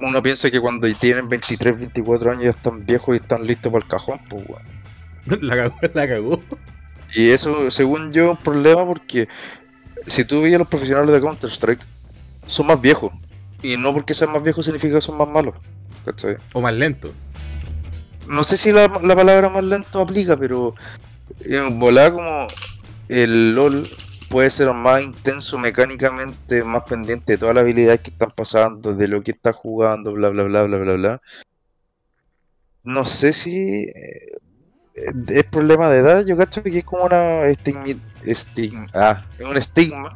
[0.00, 3.84] Uno piensa que cuando tienen 23, 24 años ya están viejos y están listos para
[3.84, 4.76] el cajón, pues weón.
[5.42, 6.40] la cagó, la cagó.
[7.12, 9.28] Y eso, según yo, es un problema porque
[10.06, 11.80] si tú veías los profesionales de Counter-Strike,
[12.46, 13.12] son más viejos.
[13.62, 15.54] Y no porque sean más viejos significa que son más malos.
[16.04, 16.36] ¿cachai?
[16.52, 17.12] O más lento.
[18.28, 20.74] no sé si la, la palabra más lento aplica, pero
[21.40, 22.46] en volar como
[23.08, 23.88] el LOL
[24.28, 29.08] puede ser más intenso mecánicamente, más pendiente de todas las habilidades que están pasando, de
[29.08, 31.22] lo que está jugando, bla bla bla bla bla bla.
[32.82, 34.26] No sé si eh,
[35.28, 39.56] es problema de edad, yo cacho que es como una estigmi- estigma, ah, es un
[39.56, 40.14] estigma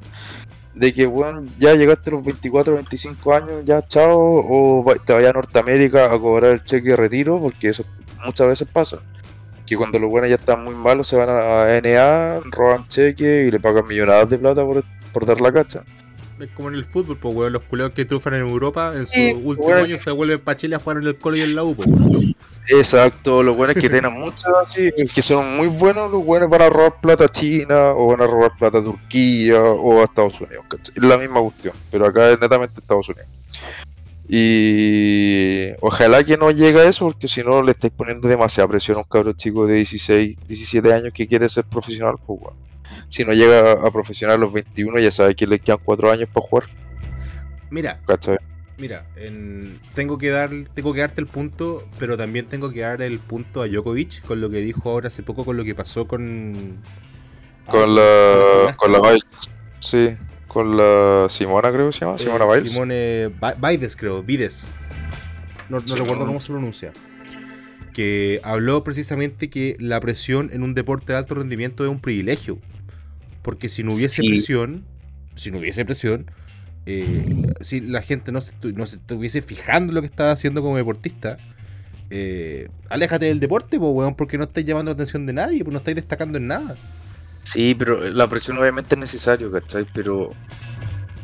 [0.74, 5.30] de que bueno, ya llegaste a los 24, 25 años, ya chao, o te vayas
[5.30, 7.84] a Norteamérica a cobrar el cheque de retiro, porque eso
[8.24, 8.98] muchas veces pasa.
[9.66, 13.50] Que cuando los buenos ya están muy malos se van a NA, roban cheque y
[13.50, 15.82] le pagan millonadas de plata por, por dar la cacha.
[16.40, 19.12] Es como en el fútbol, pues, weón, los culeos que triunfan en Europa, en su
[19.12, 19.84] Sí, último weón.
[19.84, 21.88] año se vuelven para Chile a jugar en el colo y en la U, pues,
[21.88, 22.34] weón.
[22.68, 26.68] Exacto, los buenos que tienen muchas así, que son muy buenos, los buenos van a
[26.70, 30.64] robar plata a China o van a robar plata a Turquía o a Estados Unidos.
[30.94, 33.26] Es la misma cuestión, pero acá es netamente Estados Unidos.
[34.32, 38.96] Y ojalá que no llegue a eso, porque si no le estáis poniendo demasiada presión
[38.96, 42.14] a un cabrón chico de 16, 17 años que quiere ser profesional.
[42.24, 42.69] Pues, weón.
[43.10, 46.28] Si no llega a profesional a los 21, ya sabe que le quedan 4 años
[46.32, 46.68] para jugar.
[47.68, 48.38] Mira, ¿cachai?
[48.78, 53.02] mira, en- tengo que dar, tengo que darte el punto, pero también tengo que dar
[53.02, 56.08] el punto a Djokovic con lo que dijo ahora hace poco, con lo que pasó
[56.08, 56.78] con
[57.66, 58.76] Con ah, la.
[58.76, 59.24] Con la con- Biles.
[59.80, 60.16] Sí,
[60.48, 62.16] con la Simona, creo que se llama.
[62.16, 62.70] Simona eh, Biles.
[62.72, 63.30] Simone
[63.60, 64.66] Bides, creo, Bides.
[65.68, 66.00] No, no Simone.
[66.00, 66.92] recuerdo cómo se pronuncia.
[67.92, 72.58] Que habló precisamente que la presión en un deporte de alto rendimiento es un privilegio.
[73.42, 74.28] Porque si no hubiese Sí.
[74.28, 74.84] presión,
[75.34, 76.30] si no hubiese presión,
[76.86, 77.24] eh,
[77.60, 80.76] si la gente no se, no se estuviese fijando en lo que estaba haciendo como
[80.76, 81.38] deportista,
[82.10, 85.72] eh, aléjate del deporte, pues, weón, porque no estáis llamando la atención de nadie, pues
[85.72, 86.76] no estáis destacando en nada.
[87.44, 89.86] Sí, pero la presión obviamente es necesario, ¿cachai?
[89.94, 90.30] Pero.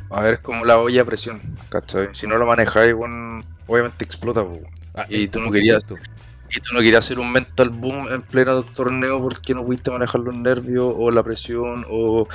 [0.08, 2.08] A ver, es como la olla a presión, ¿cachai?
[2.14, 4.60] Si no lo manejáis, bueno, obviamente explota, po.
[4.94, 6.10] Ah, Y tú no querías- supuesto.
[6.50, 10.20] Y tú no querías hacer un mental boom en pleno torneo porque no pudiste manejar
[10.20, 12.28] los nervios o la presión o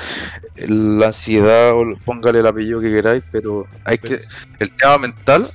[0.56, 4.22] la ansiedad o póngale el apellido que queráis, pero hay que
[4.60, 5.52] el tema mental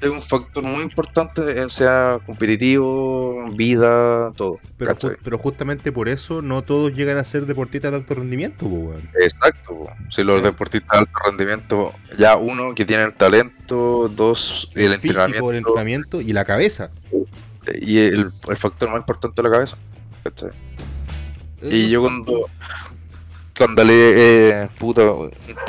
[0.00, 4.58] es un factor muy importante, en sea competitivo, vida, todo.
[4.78, 9.02] Pero, pero justamente por eso no todos llegan a ser deportistas de alto rendimiento, pues.
[9.20, 9.74] Exacto.
[9.74, 9.90] po.
[10.10, 10.42] Si los Sí.
[10.44, 15.56] deportistas de alto rendimiento, ya uno que tiene el talento, dos el, físico, entrenamiento el
[15.58, 16.90] entrenamiento y la cabeza.
[17.80, 19.76] Y el, el factor más importante es la cabeza.
[20.22, 20.50] ¿cachai?
[21.62, 22.48] Y yo cuando,
[23.56, 25.02] cuando le eh, puta,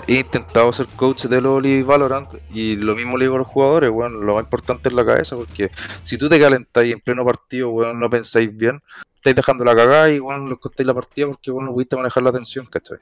[0.07, 3.47] he intentado ser coach de LoL y Valorant y lo mismo le digo a los
[3.47, 5.69] jugadores, bueno, lo más importante es la cabeza, porque
[6.03, 8.81] si tú te calentáis en pleno partido, weón, no pensáis bien,
[9.15, 12.23] estáis dejando la cagada y bueno, les costáis la partida porque bueno, no pudiste manejar
[12.23, 12.97] la tensión, ¿cachai?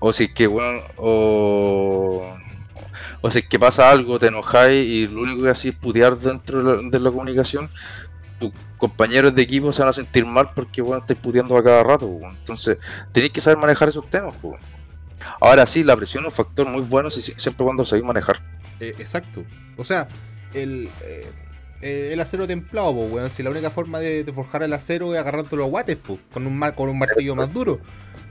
[0.00, 2.36] O si es que weón, o
[3.22, 6.18] o si es que pasa algo, te enojáis y lo único que hacéis es putear
[6.18, 7.70] dentro de la, de la comunicación,
[8.38, 11.82] tus compañeros de equipo se van a sentir mal porque bueno, estáis puteando a cada
[11.84, 12.18] rato.
[12.28, 12.78] Entonces,
[13.12, 14.34] tenéis que saber manejar esos temas.
[14.42, 14.58] weón.
[15.40, 18.40] Ahora sí, la presión es un factor muy bueno si, si- siempre cuando sabéis manejar.
[18.80, 19.44] Eh, exacto.
[19.76, 20.08] O sea,
[20.52, 21.30] el, eh,
[21.80, 23.30] eh, el acero templado, pues, weón.
[23.30, 26.44] Si la única forma de, de forjar el acero es agarrándolo a guates, pues, con
[26.46, 27.78] un, con un martillo más duro.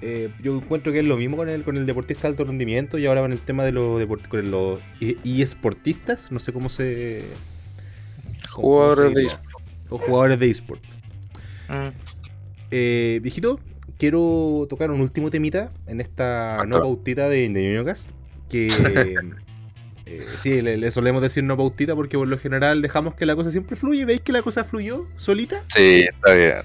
[0.01, 2.97] Eh, yo encuentro que es lo mismo con el, con el deportista de alto rendimiento
[2.97, 7.23] y ahora con el tema de los con los e- eSportistas, no sé cómo se.
[8.51, 9.35] cómo- cómo se Jugadores de dice,
[9.89, 10.81] O jugadores de eSport.
[12.71, 13.59] Eh, viejito,
[13.97, 16.65] quiero tocar un último temita en esta Acá.
[16.65, 17.95] no pautita de, de
[18.49, 18.67] Que
[20.05, 23.35] eh, sí, le, le solemos decir no pautita porque por lo general dejamos que la
[23.35, 24.05] cosa siempre fluye.
[24.05, 25.61] ¿Veis que la cosa fluyó solita?
[25.75, 26.55] Sí, está bien.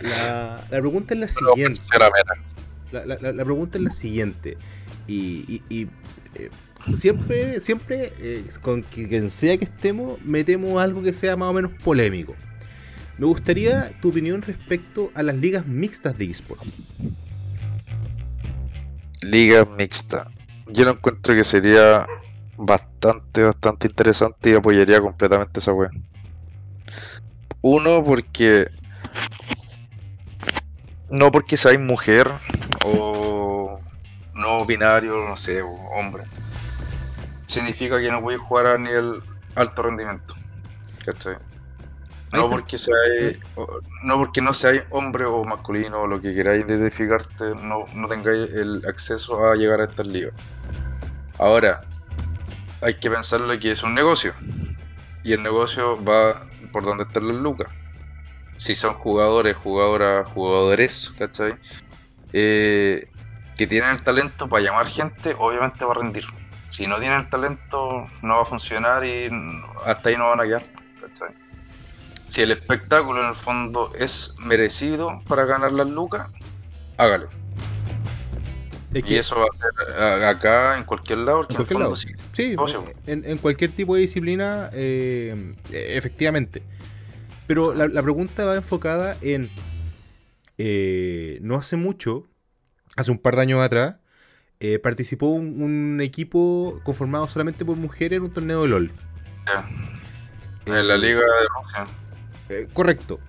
[0.00, 1.80] La, la pregunta es la Pero siguiente.
[1.98, 2.10] La,
[2.92, 4.56] la- pregunta es la siguiente.
[5.06, 5.88] Y, y-
[6.34, 6.50] eh,
[6.96, 11.72] siempre, siempre, eh, con quien sea que estemos, metemos algo que sea más o menos
[11.82, 12.34] polémico.
[13.18, 16.60] Me gustaría tu opinión respecto a las ligas mixtas de eSport.
[19.22, 20.30] Liga mixta.
[20.66, 22.06] Yo lo encuentro que sería
[22.56, 25.90] bastante, bastante interesante y apoyaría completamente esa wea.
[27.62, 28.68] Uno, porque.
[31.10, 32.30] No porque seáis mujer
[32.84, 33.80] o
[34.34, 36.24] no binario, no sé, o hombre.
[37.46, 39.22] Significa que no podéis jugar a nivel
[39.54, 40.34] alto rendimiento.
[41.04, 41.36] ¿Cachai?
[42.32, 43.38] No porque seáis,
[44.02, 48.52] no porque no seáis hombre o masculino o lo que queráis identificarte, no, no tengáis
[48.52, 50.32] el acceso a llegar a estas ligas.
[51.38, 51.82] Ahora,
[52.80, 54.34] hay que pensarlo que es un negocio.
[55.22, 57.68] Y el negocio va por donde están las lucas.
[58.56, 61.54] Si son jugadores, jugadoras, jugadores, ¿cachai?
[62.32, 63.08] Eh,
[63.56, 66.24] que tienen el talento para llamar gente, obviamente va a rendir.
[66.70, 69.30] Si no tienen el talento, no va a funcionar y
[69.84, 70.64] hasta ahí no van a quedar.
[71.00, 71.34] ¿cachai?
[72.28, 76.26] Si el espectáculo en el fondo es merecido para ganar las lucas,
[76.96, 77.28] hágalo.
[78.92, 79.56] Es Y eso va a
[79.92, 81.96] ser a- acá, en cualquier lado, En cualquier lado.
[81.96, 82.08] sí.
[83.06, 86.62] En, en cualquier tipo de disciplina, eh, eh, efectivamente.
[87.46, 89.50] Pero la, la pregunta va enfocada en.
[90.58, 92.26] eh, no hace mucho,
[92.96, 93.96] hace un par de años atrás,
[94.60, 98.92] eh, participó un, un equipo conformado solamente por mujeres en un torneo de LOL.
[100.66, 101.84] En la liga de Rusia.
[102.48, 103.20] Eh, correcto.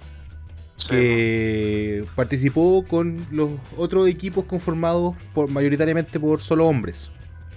[0.78, 0.88] Sí.
[0.89, 7.11] Que participó con los otros equipos conformados por mayoritariamente por solo hombres.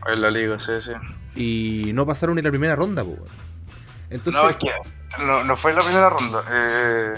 [0.06, 0.92] En la liga, sí, sí.
[1.34, 3.24] Y no pasaron en la primera ronda, weón.
[4.10, 4.70] Entonces, No, es que
[5.18, 6.42] no, no fue la primera ronda.
[6.50, 7.14] eh,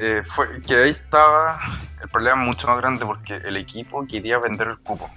[0.00, 1.60] eh, fue que ahí estaba
[2.02, 5.10] el problema mucho más grande porque el equipo quería vender el cupo.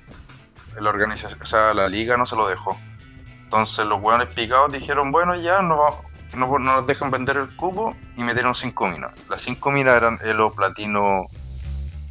[0.80, 2.78] La organización, o sea, la liga no se lo dejó.
[3.44, 6.04] Entonces los hueones picados dijeron, bueno, ya no,
[6.36, 9.12] no, no nos dejan vender el cubo y metieron cinco minas.
[9.30, 11.28] Las cinco minas eran elo platino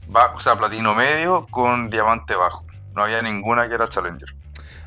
[0.08, 2.64] bajo, o sea, platino medio con diamante bajo.
[2.94, 4.34] No había ninguna que era Challenger.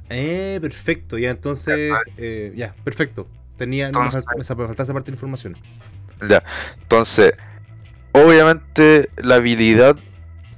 [0.09, 3.27] Eh, perfecto, ya entonces, eh, ya, perfecto.
[3.59, 5.55] Tenía, me Entonces- me faltaba esa parte de información.
[6.27, 6.43] Ya,
[6.81, 7.33] entonces,
[8.13, 9.95] obviamente la habilidad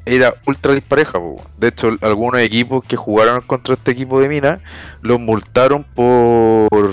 [0.06, 1.14] era ultra dispareja.
[1.20, 1.44] po.
[1.58, 4.60] De hecho, algunos equipos que jugaron contra este equipo de mina
[5.02, 6.92] los multaron por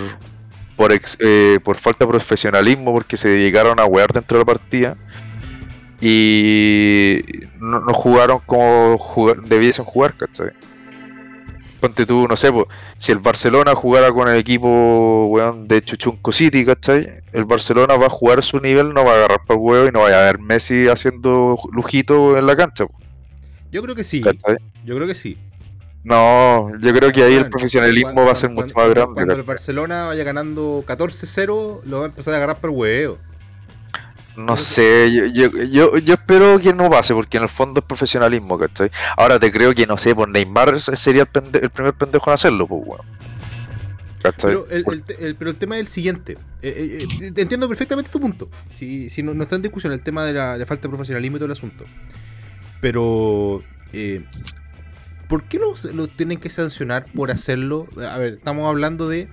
[0.77, 4.47] por, ex- eh, por falta de profesionalismo porque se dedicaron a wear dentro de la
[4.47, 4.97] partida
[6.01, 7.23] y
[7.59, 8.97] no, no jugaron como
[9.47, 10.51] debiesen jugar, ¿cachai?
[11.81, 12.67] Ponte tú, no sé, po,
[12.99, 17.09] si el Barcelona jugara con el equipo weón, de Chuchunco City, ¿cachai?
[17.33, 19.93] El Barcelona va a jugar a su nivel, no va a agarrar por huevo y
[19.93, 22.95] no va a ver Messi haciendo lujito en la cancha, po,
[23.71, 24.57] Yo creo que sí, ¿cachai?
[24.85, 25.39] yo creo que sí.
[26.03, 29.15] No, yo creo que ahí el profesionalismo cuando- va a ser cuando- mucho más grande.
[29.15, 29.43] Cuando el.
[29.43, 33.19] Barcelona vaya ganando 14-0, lo va a empezar a agarrar por hueveo.
[34.39, 37.87] No sé, yo, yo, yo, yo espero que no pase, porque en el fondo es
[37.87, 38.89] profesionalismo, ¿cachai?
[39.17, 42.35] Ahora te creo que, no sé, pues Neymar sería el, pende- el primer pendejo en
[42.35, 43.01] hacerlo, pues, weón.
[44.43, 46.33] Pero el, el te- el- pero el tema es el siguiente.
[46.63, 48.49] Eh, eh, eh, entiendo perfectamente tu punto.
[48.75, 51.37] Si, si no, no está en discusión el tema de la, la falta de profesionalismo
[51.37, 51.85] y todo el asunto.
[52.81, 53.63] Pero,
[53.93, 54.25] eh,
[55.29, 57.87] ¿por qué lo, lo tienen que sancionar por hacerlo?
[58.09, 59.29] A ver, estamos hablando de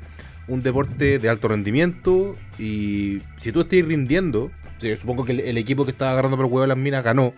[0.47, 5.57] un deporte de alto rendimiento y si tú estás rindiendo, sí, supongo que el, el
[5.57, 7.33] equipo que estaba agarrando por el huevo a las minas ganó,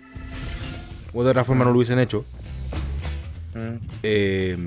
[1.13, 2.25] o de otra forma no lo hubiesen hecho.
[3.55, 3.77] Mm.
[4.03, 4.57] Eh,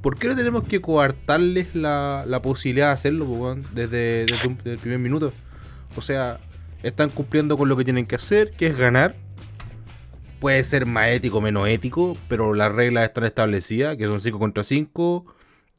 [0.00, 3.62] ¿Por qué no tenemos que coartarles la, la posibilidad de hacerlo weón?
[3.72, 5.32] desde, desde, un- desde el primer minuto?
[5.96, 6.38] O sea,
[6.82, 9.14] están cumpliendo con lo que tienen que hacer, que es ganar.
[10.40, 14.64] Puede ser más ético, menos ético, pero las reglas están establecidas, que son 5 contra
[14.64, 15.24] 5.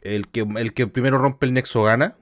[0.02, 2.16] El que, el que primero rompe el nexo gana.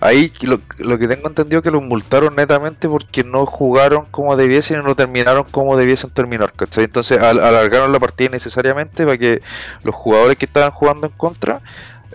[0.00, 4.36] Ahí lo, lo que tengo entendido es que los multaron netamente porque no jugaron como
[4.36, 6.84] debiesen y no terminaron como debiesen terminar, ¿cachai?
[6.84, 9.42] Entonces al- alargaron la partida necesariamente para que
[9.84, 11.60] los jugadores que estaban jugando en contra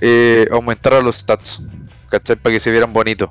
[0.01, 1.59] eh, aumentaran los stats,
[2.09, 2.35] ¿cachai?
[2.35, 3.29] Para que se vieran bonitos.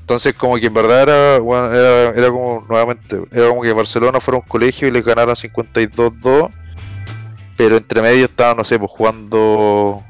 [0.00, 4.46] Entonces como que en verdad era, era como nuevamente, era como que Barcelona fuera un
[4.46, 6.50] colegio y les ganaron 52-2,
[7.56, 10.05] pero entre medio estaban, no sé, pues jugando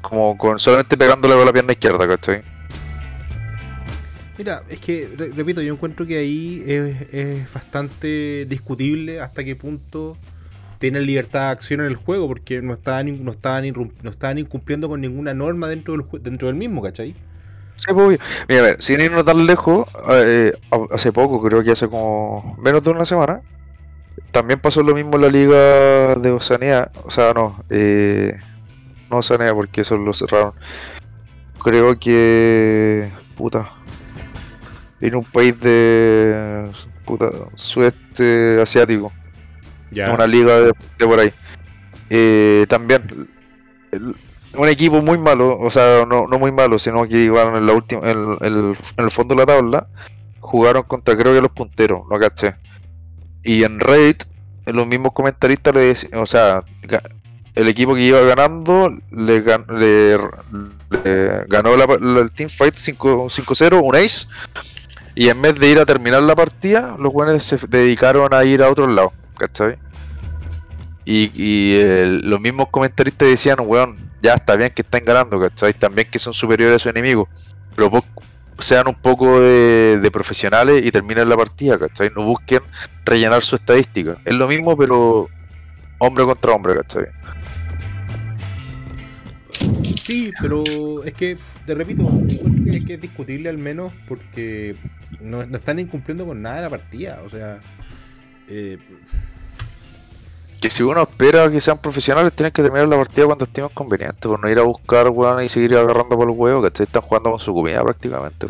[0.00, 2.42] como con solamente pegándole con la pierna izquierda, ¿cachai?
[4.36, 9.56] Mira, es que, re- repito, yo encuentro que ahí es, es bastante discutible hasta qué
[9.56, 10.16] punto
[10.78, 13.64] tienen libertad de acción en el juego, porque no estaban, no estaban,
[14.02, 17.16] no estaban incumpliendo con ninguna norma dentro del, dentro del mismo, ¿cachai?
[17.76, 18.18] Sí, pues, obvio.
[18.48, 20.52] Mira, a ver, sin irnos tan lejos, eh,
[20.90, 23.40] hace poco, creo que hace como menos de una semana,
[24.32, 28.38] también pasó lo mismo en la liga de Oceanía, o sea, no, eh,
[29.10, 30.52] no Oceanía porque eso lo cerraron.
[31.62, 33.70] Creo que, puta,
[35.00, 36.70] en un país de,
[37.04, 39.12] puta, sudeste asiático.
[39.90, 40.12] Ya.
[40.12, 41.32] una liga de, de por ahí.
[42.10, 43.28] Eh, también
[43.90, 44.14] el-
[44.54, 47.72] un equipo muy malo, o sea, no, no muy malo, sino que iban en la
[47.72, 49.86] última, en, el- en el fondo de la tabla,
[50.40, 52.56] jugaron contra creo que los punteros, no caché.
[53.42, 54.16] Y en Raid,
[54.66, 56.64] los mismos comentaristas le decían, o sea,
[57.58, 63.80] el equipo que iba ganando le, gan- le- ganó la, la- el teamfight 5 5-0,
[63.82, 64.26] un ace.
[65.14, 68.62] Y en vez de ir a terminar la partida, los buenos se dedicaron a ir
[68.62, 69.76] a otro lado, ¿cachai?
[71.04, 71.78] Y, y
[72.22, 75.72] los mismos comentaristas decían, weón, ya está bien que están ganando, ¿cachai?
[75.72, 77.28] También que son superiores a su enemigo.
[77.74, 77.90] Pero
[78.60, 82.10] sean un poco de, de profesionales y terminen la partida, ¿cachai?
[82.14, 82.60] No busquen
[83.04, 84.18] rellenar su estadística.
[84.24, 85.28] Es lo mismo, pero
[85.98, 87.06] hombre contra hombre, ¿cachai?
[89.98, 91.36] Sí, pero es que,
[91.66, 94.76] te repito, encuentro que, que es discutible al menos porque
[95.20, 97.20] no, están incumpliendo con nada de la partida.
[97.24, 97.58] O sea,
[98.48, 98.78] eh,
[100.60, 104.28] Que si uno espera que sean profesionales, tienen que terminar la partida cuando estimen conveniente,
[104.28, 106.84] por no ir a buscar, weón, y seguir agarrando por el huevo, ¿cachai?
[106.84, 108.48] Están jugando con su comida prácticamente.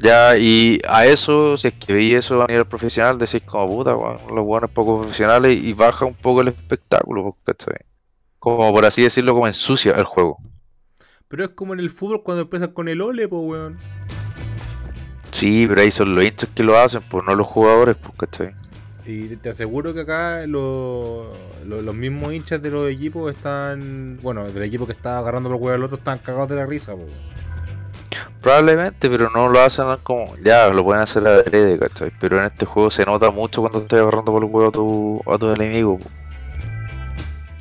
[0.00, 3.92] Ya, y a eso, si es que veis eso a nivel profesional, decís como puta,
[3.92, 7.91] los buenos poco profesionales y baja un poco el espectáculo, ¿cachai?
[8.42, 10.38] Como por así decirlo, como ensucia el juego.
[11.28, 13.78] pero es como en el fútbol cuando empiezan con el ole, pues, weón.
[15.30, 18.54] Sí, pero ahí son los hinchas que lo hacen, pues no los jugadores, pues, ¿cachai?
[19.06, 21.30] Y te aseguro que acá lo-
[21.66, 24.18] lo- los mismos hinchas de los equipos están.
[24.22, 26.92] Bueno, del equipo que está agarrando los huevos al otro están cagados de la risa,
[26.94, 27.06] po.
[28.40, 30.36] Probablemente, pero no lo hacen como.
[30.44, 32.12] Ya, lo pueden hacer a adrede, ¿cachai?
[32.20, 35.32] Pero en este juego se nota mucho cuando estás agarrando por el huevo a tu,
[35.34, 35.98] a tu enemigo.
[35.98, 36.10] po.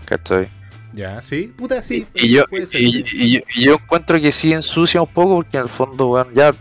[0.05, 0.49] ¿Cachai?
[0.93, 2.05] Ya, sí, puta, sí.
[2.15, 2.43] Y yo,
[2.79, 3.03] y,
[3.37, 6.51] y- y yo encuentro que sí ensucia un poco porque en el fondo, weón, ya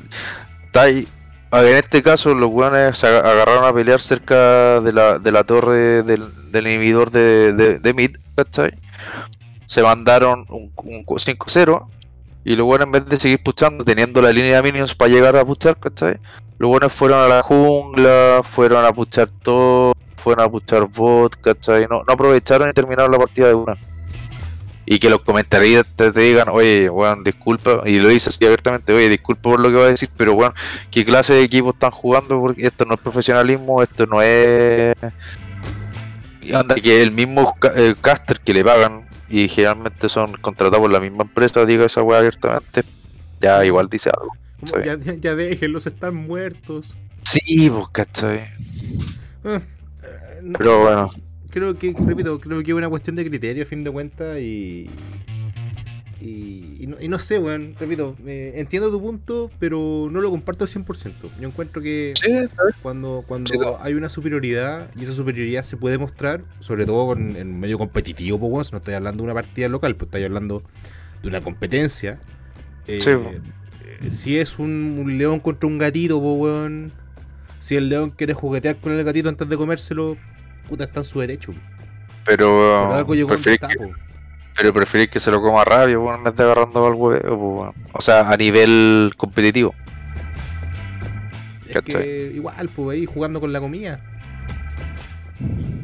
[0.66, 1.06] está ahí.
[1.50, 5.18] A ver, en este caso, los weones se aga- agarraron a pelear cerca de la,
[5.18, 6.22] de la torre del,
[6.52, 8.72] del inhibidor de, de, de Mid, ¿cachai?
[9.66, 11.86] Se mandaron un, un 5-0
[12.44, 15.36] y los weones en vez de seguir puchando, teniendo la línea de minions para llegar
[15.36, 16.18] a puchar, ¿cachai?
[16.58, 21.88] Los weones fueron a la jungla, fueron a puchar todo, fueron a puchar bot, ¿cachai?
[21.90, 23.74] No, no aprovecharon y terminaron la partida de una
[24.92, 29.08] y que los comentaristas te digan, oye, weón, disculpa, y lo dices así abiertamente, oye,
[29.08, 30.52] disculpa por lo que va a decir, pero weón,
[30.90, 32.40] ¿qué clase de equipo están jugando?
[32.40, 34.92] Porque esto no es profesionalismo, esto no es...
[36.42, 40.90] Y anda, que el mismo eh, caster que le pagan, y generalmente son contratados por
[40.90, 42.82] la misma empresa, diga esa weá abiertamente,
[43.40, 44.32] ya igual dice algo.
[44.84, 46.96] Ya, ya- ya déjenlos, están muertos.
[47.22, 48.48] Sí, pues, ¿cachai?
[49.44, 49.60] Ah,
[50.02, 51.10] eh, no- Pero bueno,
[51.50, 54.88] creo que, repito, creo que es una cuestión de criterio a fin de cuentas y.
[56.20, 60.30] Y, y no, y no sé, weón, repito, eh, entiendo tu punto, pero no lo
[60.30, 61.30] comparto al 100%.
[61.40, 62.30] Yo encuentro que sí,
[62.82, 67.36] cuando, cuando Sí, hay una superioridad y esa superioridad se puede mostrar, sobre todo con-
[67.36, 70.24] en medio competitivo, pues, weón, si no estoy hablando de una partida local, pues estoy
[70.24, 70.62] hablando
[71.22, 72.18] de una competencia.
[72.86, 76.92] Eh, Sí, eh, si es un, un león contra un gatito, pues, weón,
[77.60, 80.18] si el león quiere juguetear con el gatito antes de comérselo,
[80.68, 81.52] puta, está en su derecho.
[82.24, 83.92] pero, Por algo llegó donde preferís está, que,
[84.56, 87.86] pero preferís que se lo coma weón, en vez de agarrando al huevo, pues.
[87.92, 89.74] O sea, a nivel competitivo.
[91.66, 92.02] Es ¿Cachai?
[92.02, 94.00] que igual, pues ahí jugando con la comida.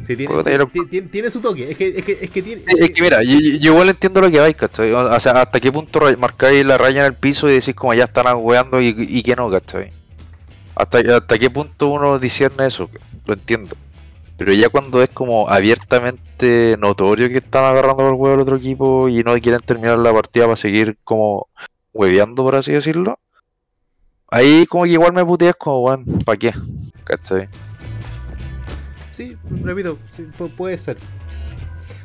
[0.06, 1.70] Sí, tiene, tiene su toque.
[1.70, 2.62] Es que, es que, es que tiene.
[2.66, 4.92] Es que mira, yo, yo igual entiendo lo que vais, ¿cachai?
[4.92, 8.04] O sea, hasta qué punto marcáis la raya en el piso y decís como ya
[8.04, 9.90] están weando y, y que no, ¿cachai?
[10.76, 12.88] Hasta, hasta qué punto uno discierne eso,
[13.24, 13.74] lo entiendo.
[14.36, 18.56] Pero ya cuando es como abiertamente notorio que están agarrando por el huevo al otro
[18.56, 21.48] equipo y no quieren terminar la partida para seguir como
[21.94, 23.18] hueveando, por así decirlo.
[24.30, 26.52] Ahí como que igual me puteas como, weón, ¿para qué?
[27.04, 27.48] ¿Cachai?
[29.12, 30.98] Sí, repito, sí, pu- puede ser.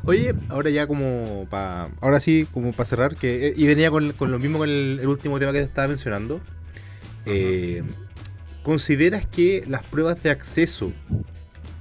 [0.05, 1.89] Oye, ahora ya como para.
[1.99, 4.99] Ahora sí, como para cerrar, que eh, y venía con, con lo mismo con el,
[5.01, 6.39] el último tema que te estaba mencionando.
[7.25, 7.84] Eh,
[8.63, 10.91] ¿Consideras que las pruebas de acceso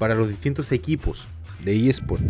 [0.00, 1.28] para los distintos equipos
[1.64, 2.22] de eSport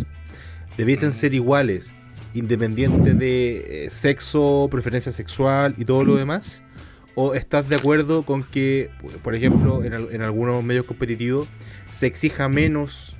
[0.77, 1.93] debiesen ser iguales,
[2.35, 6.61] independiente de eh, sexo, preferencia sexual y todo lo demás?
[7.15, 8.89] ¿O estás de acuerdo con que,
[9.23, 11.47] por ejemplo, en, al- en algunos medios competitivos
[11.91, 13.15] se exija menos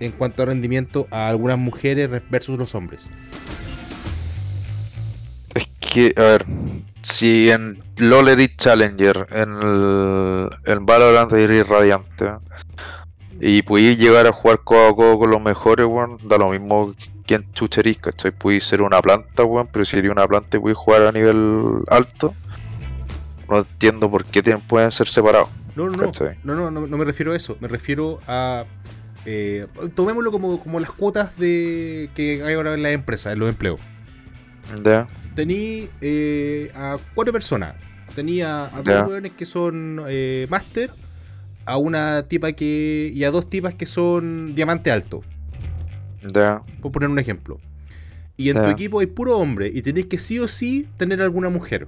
[0.00, 3.10] en cuanto a rendimiento a algunas mujeres versus los hombres?
[5.54, 6.46] Es que, a ver,
[7.02, 12.32] si en LoL Challenger, en el en Valorant eres Radiante,
[13.46, 16.94] y pudiste llegar a jugar codo a codo con los mejores, weón, da lo mismo
[17.26, 18.32] quién chucherís, ¿cachai?
[18.58, 22.32] Ser una planta, weón, pero si eres una planta y pudiste jugar a nivel alto,
[23.50, 25.50] no entiendo por qué pueden ser separados.
[25.76, 26.10] No, no, no,
[26.54, 28.64] no, no, no, me refiero a eso, me refiero a...
[29.26, 33.50] eh, tomémoslo como, como las cuotas de que hay ahora en las empresas, en los
[33.50, 33.78] empleos.
[34.82, 35.06] ¿Ya?
[35.34, 37.74] Tení eh, a cuatro personas.
[38.14, 40.90] Tenía a dos weones que son eh, máster,
[41.66, 43.10] a una tipa que.
[43.14, 45.22] y a dos tipas que son diamante alto.
[46.34, 46.62] ¿Ya?
[46.80, 47.60] Por poner un ejemplo.
[48.36, 51.50] Y en tu equipo hay puro hombre y tenés que sí o sí tener alguna
[51.50, 51.86] mujer.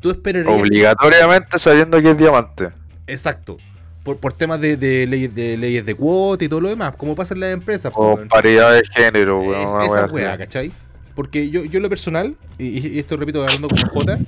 [0.00, 0.58] Tú esperarías.
[0.58, 2.68] Obligatoriamente sabiendo que es diamante.
[3.06, 3.58] Exacto.
[4.04, 7.14] Por, por temas de, de leyes de leyes de cuota y todo lo demás, como
[7.14, 7.92] pasa en las empresas.
[7.94, 9.62] O pues, paridad de género, weón.
[9.82, 10.70] Es- esa weá, ¿cachai?
[11.14, 14.18] Porque yo, yo en lo personal, y, y esto repito hablando como J,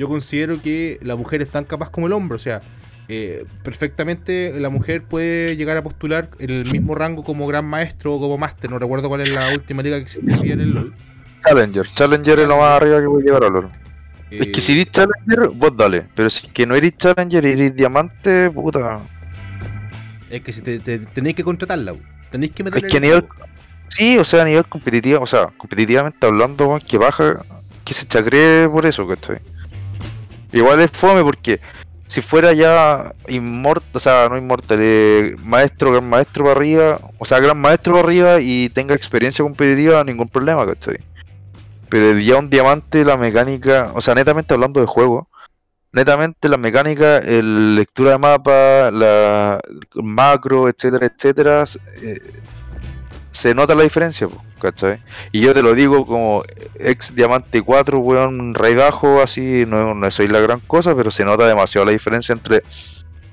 [0.00, 2.36] yo considero que la mujer es tan capaz como el hombre.
[2.36, 2.62] O sea,
[3.08, 8.14] eh, perfectamente la mujer puede llegar a postular en el mismo rango como gran maestro
[8.14, 8.70] o como máster.
[8.70, 10.94] No recuerdo cuál es la última liga que existía en el LOL.
[11.46, 11.86] Challenger.
[11.94, 13.68] Challenger es lo más arriba que voy a llevar a LoL.
[14.30, 16.04] Es Eh, que si eres Challenger, vos dale.
[16.14, 19.00] Pero si es que no eres Challenger y eres diamante, puta.
[20.30, 21.92] Es que si te, te- tenéis que contratarla,
[22.30, 23.20] tenéis que meterle Es que a el nivel.
[23.28, 23.46] juego.
[23.88, 27.40] Sí, o sea, a nivel competitivo, o sea, competitivamente hablando, que baja,
[27.84, 29.38] que se chacree por eso, ¿cachai?
[30.52, 31.60] Igual es fome porque
[32.10, 37.24] si fuera ya inmortal, o sea, no inmortal, eh, maestro, gran maestro para arriba, o
[37.24, 40.98] sea, gran maestro para arriba y tenga experiencia competitiva, ningún problema, ¿cachai?
[41.88, 45.28] Pero ya un diamante, la mecánica, o sea, netamente hablando de juego,
[45.92, 49.60] netamente la mecánica, el lectura de mapa, la
[49.94, 51.64] macro, etcétera, etcétera,
[52.02, 52.18] eh,
[53.32, 54.28] se nota la diferencia.
[55.32, 56.42] Y yo te lo digo como
[56.78, 61.24] ex Diamante 4, weón, rey bajo, así, no, no soy la gran cosa, pero se
[61.24, 62.62] nota demasiado la diferencia entre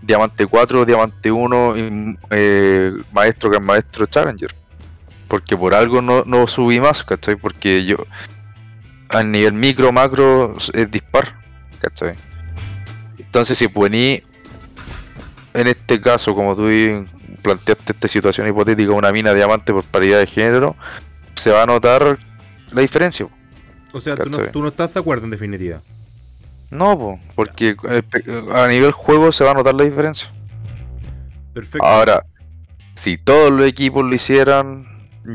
[0.01, 4.53] Diamante 4, Diamante 1 y eh, Maestro, Gran Maestro, Challenger.
[5.27, 7.35] Porque por algo no, no subí más, ¿cachai?
[7.35, 7.97] Porque yo,
[9.09, 11.35] a nivel micro, macro, es dispar,
[11.79, 12.15] ¿cachai?
[13.17, 14.23] Entonces, si poní,
[15.53, 16.69] en este caso, como tú
[17.41, 20.75] planteaste esta situación hipotética, una mina de diamante por paridad de género,
[21.35, 22.17] se va a notar
[22.71, 23.27] la diferencia.
[23.91, 25.81] O sea, tú no, tú no, estás de acuerdo en definitiva.
[26.69, 28.03] No, porque eh,
[28.53, 30.31] a nivel juego se va a notar la diferencia.
[31.53, 31.85] Perfecto.
[31.85, 32.25] Ahora,
[32.95, 34.85] si todos los equipos lo hicieran,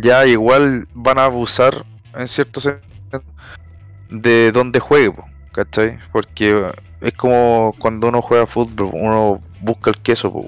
[0.03, 1.85] ya igual van a abusar
[2.15, 2.93] en cierto sentido
[4.13, 5.15] de donde juegue,
[5.53, 5.99] ¿cachai?
[6.13, 10.47] Porque es como cuando uno juega fútbol, uno busca el queso, pues,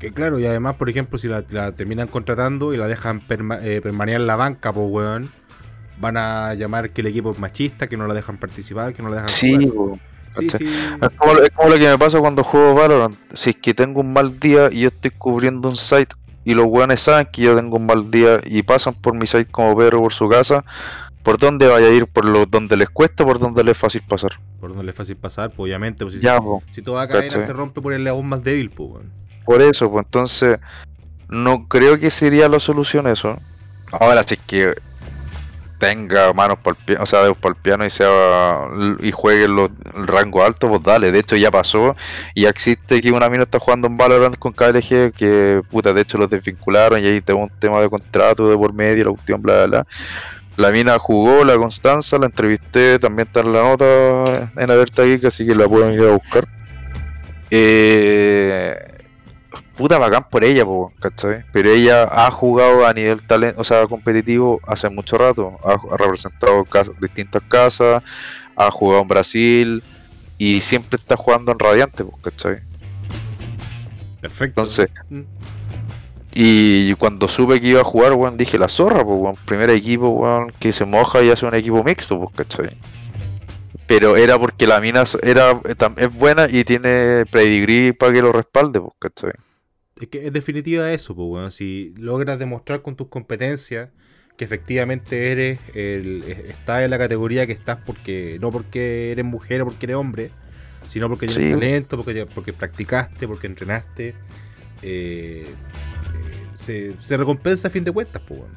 [0.00, 1.42] Que claro, y además, por ejemplo, si la,
[1.72, 5.30] terminan contratando y la dejan eh, permanecer en la banca, pues, weón,
[6.00, 9.10] van a llamar que el equipo es machista, que no la dejan participar, que no
[9.10, 9.98] la dejan sí, jugar.
[10.38, 10.56] Sí, sí.
[11.02, 13.14] Es, como, lo que me pasa cuando juego Valorant.
[13.34, 16.14] Si es que tengo un mal día y yo estoy cubriendo un site
[16.46, 19.50] y los weones saben que yo tengo un mal día y pasan por mi site
[19.50, 20.64] como Pedro por su casa,
[21.22, 22.06] ¿por dónde vaya a ir?
[22.06, 24.40] ¿Por lo, donde les cuesta o por donde les es fácil pasar?
[24.60, 26.06] Por donde les es fácil pasar, pues obviamente.
[26.06, 26.40] Pues, si, ya,
[26.70, 29.04] si toda cadena se rompe por el león más débil, pues.
[29.44, 30.58] Por eso, pues entonces,
[31.28, 33.36] no creo que sería la solución eso.
[33.92, 34.74] Ahora, si es que
[35.80, 38.68] tenga manos para el piano, o sea, dedos para el piano y sea
[39.00, 41.10] y juegue el rango alto, pues dale.
[41.10, 41.96] De hecho ya pasó
[42.34, 46.02] y ya existe que una mina está jugando en Valorant con KLG que puta, de
[46.02, 49.42] hecho los desvincularon y ahí tengo un tema de contrato de por medio, la cuestión,
[49.42, 49.86] bla bla bla.
[50.56, 55.24] La mina jugó, la Constanza, la entrevisté, también está en la nota en Alerta Geek,
[55.24, 56.46] así que la pueden ir a buscar.
[57.50, 58.99] Eh,
[59.80, 61.42] puta bacán por ella, po, ¿cachai?
[61.52, 65.58] Pero ella ha jugado a nivel talento, o sea, competitivo hace mucho rato.
[65.64, 66.66] Ha, representado
[67.00, 68.02] distintas casas,
[68.56, 69.82] ha jugado en Brasil
[70.36, 72.58] y siempre está jugando en Radiante, po, ¿cachai?
[74.20, 74.60] Perfecto.
[74.60, 74.90] Entonces,
[76.34, 80.52] y cuando supe que iba a jugar, weón, dije la zorra, pues, primer equipo, weón,
[80.60, 82.76] que se moja y hace un equipo mixto, pues, ¿cachai?
[83.86, 85.58] Pero era porque la mina era,
[85.96, 89.32] es buena y tiene pedigree para que lo respalde, pues, ¿cachai?
[90.00, 93.90] Es que es definitiva eso, pues, bueno, si logras demostrar con tus competencias
[94.38, 99.60] que efectivamente eres el, estás en la categoría que estás porque no porque eres mujer
[99.60, 100.30] o porque eres hombre,
[100.88, 104.14] sino porque tienes talento, porque, porque practicaste, porque entrenaste,
[104.80, 105.44] eh,
[106.66, 108.54] eh, se, recompensa a fin de cuentas, pues, bueno.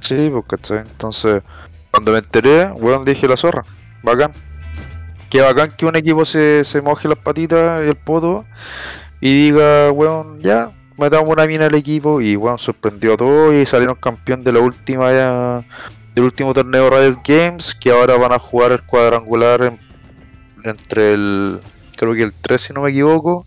[0.00, 0.78] Sí, pues, ¿cachai?
[0.78, 1.42] Entonces,
[1.90, 3.62] cuando me enteré, weón, dije la zorra,
[4.02, 4.32] bacán.
[5.28, 8.46] Qué bacán que un equipo se, se moje las patitas y el poto
[9.20, 13.64] y diga, weón, ya, matamos una mina al equipo y weón sorprendió a todos y
[13.64, 15.10] salieron campeón de la última
[16.14, 19.78] del último torneo Riot Games que ahora van a jugar el cuadrangular
[20.62, 21.58] entre el
[21.96, 23.46] creo que el 3 si no me equivoco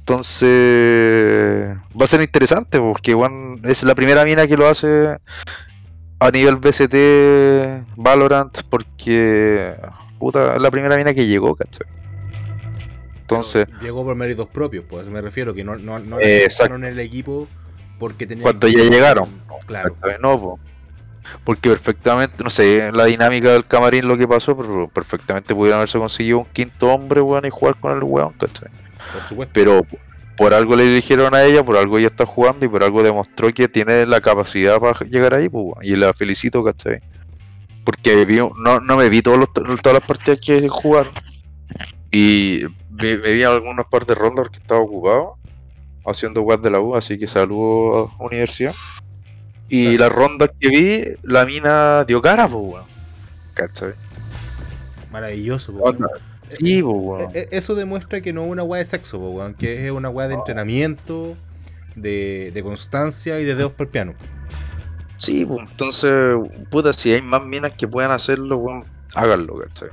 [0.00, 5.18] entonces va a ser interesante porque weón, es la primera mina que lo hace
[6.18, 9.76] a nivel BCT Valorant porque
[10.18, 11.86] puta es la primera mina que llegó ¿cachai?
[13.26, 13.66] Entonces.
[13.80, 17.48] llegó por méritos propios, pues me refiero, que no, no, no en el equipo
[17.98, 18.42] porque tenían.
[18.42, 19.28] Cuando ya llegaron.
[19.66, 19.96] Claro.
[20.20, 20.58] No,
[21.42, 25.98] porque perfectamente, no sé, la dinámica del camarín lo que pasó, pero perfectamente pudieron haberse
[25.98, 28.68] conseguido un quinto hombre, weón, y jugar con el weón, ¿cachai?
[29.12, 29.52] Por supuesto.
[29.52, 29.84] Pero
[30.36, 33.52] por algo le dijeron a ella, por algo ella está jugando y por algo demostró
[33.52, 37.00] que tiene la capacidad para llegar ahí, pues, y la felicito, ¿cachai?
[37.84, 38.24] Porque
[38.56, 41.12] no, no me vi todos todas las partidas que jugaron.
[42.10, 42.62] Y
[42.96, 45.36] me, vi algunos par de rondas que estaba ocupado
[46.06, 48.74] haciendo web de la U, así que saludo a universidad.
[49.68, 52.84] Y las rondas que vi, la mina dio cara, pues, weón.
[53.54, 53.94] ¿Cachai?
[55.10, 55.96] Maravilloso, pues,
[56.48, 59.92] Sí, pues, Eso demuestra que no es una weá de sexo, pues, weón, que es
[59.92, 61.34] una weá de entrenamiento,
[61.96, 64.14] de, de constancia y de dedos para el piano.
[65.18, 66.36] Sí, pues, entonces,
[66.70, 68.84] puta, si hay más minas que puedan hacerlo, weón,
[69.14, 69.88] háganlo, ¿cachai?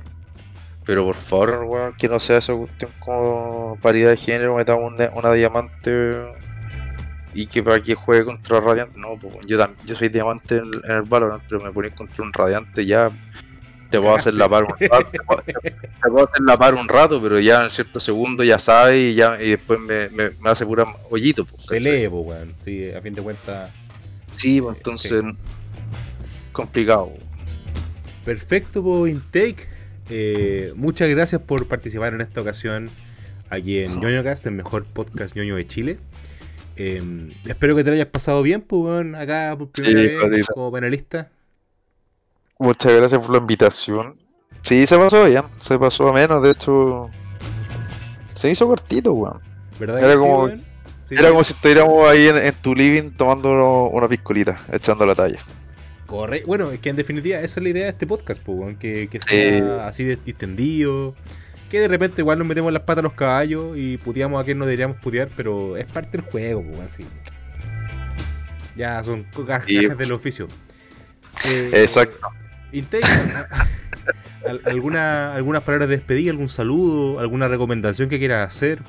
[0.84, 5.10] Pero por favor, weón, que no sea esa cuestión como paridad de género, metamos una,
[5.14, 6.34] una diamante
[7.34, 8.98] y que para que juegue contra Radiante.
[8.98, 12.86] No, pues, yo, yo soy diamante en, el Valorant, pero me pones contra un Radiante
[12.86, 13.10] ya.
[13.90, 17.38] Te puedo hacer la par un rato, te puedo, hacer la par un rato, pero
[17.38, 21.44] ya en cierto segundo ya sabes y ya y después me, me, hace pura hoyito.
[21.44, 22.54] Pues, Pelee, pues, weón.
[22.64, 23.70] Sí, a fin de cuentas.
[24.32, 25.22] Sí, pues entonces.
[26.52, 27.12] Complicado.
[28.24, 29.73] Perfecto, pues, intake.
[30.10, 32.90] Eh, muchas gracias por participar en esta ocasión
[33.50, 35.98] aquí en ñoñocast, el mejor podcast ñoño de Chile.
[36.76, 41.30] Em, espero que te lo hayas pasado bien, pues, acá por primera vez como panelista.
[42.58, 44.16] Muchas gracias por la invitación.
[44.62, 47.10] Sí, se pasó bien, se pasó a menos, de hecho.
[48.34, 49.40] Se hizo cortito, weón.
[49.78, 50.48] ¿Verdad Era como.
[50.48, 50.64] Sí,
[51.10, 51.28] Era sí.
[51.28, 55.40] como si estuviéramos ahí en, en tu living tomando una piscolita, echando la talla.
[56.16, 56.42] Corre.
[56.46, 59.20] Bueno, es que en definitiva esa es la idea de este podcast, pues, que, que
[59.20, 59.64] sea Sí.
[59.82, 61.14] así de distendido.
[61.70, 64.58] Que de repente igual nos metemos las patas a los caballos y puteamos a quien
[64.58, 67.04] no deberíamos putear, pero es parte del juego, pues, así.
[68.76, 69.42] Ya son Sí.
[69.46, 70.46] gajas del oficio.
[71.46, 72.18] Eh, Exacto.
[72.72, 73.04] Intake,
[74.46, 78.80] al- alguna, ¿Algunas palabras de despedida, algún saludo, alguna recomendación que quieras hacer?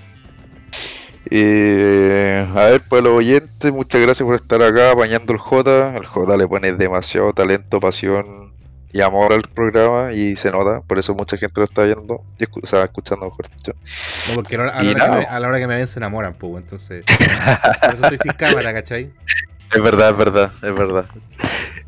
[1.32, 5.98] Eh, a ver, pues los oyentes, muchas gracias por estar acá apañando el J.
[5.98, 8.54] El J le pone demasiado talento, pasión
[8.94, 12.46] y amor al programa y se nota, por eso mucha gente lo está viendo, y
[12.46, 13.74] escu- o sea, escuchando mejor dicho.
[14.30, 15.18] No, porque a la, Y hora, que nada.
[15.18, 17.06] me, a la hora que me ven se enamoran, pues, entonces.
[17.06, 19.12] Por eso estoy sin cámara, ¿cachai?
[19.74, 21.06] Es verdad, es verdad, es verdad.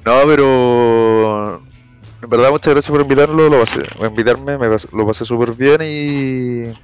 [0.03, 1.61] No, pero
[2.23, 6.77] en verdad muchas gracias por invitarlo, lo pasé, invitarme, me lo pasé súper bien y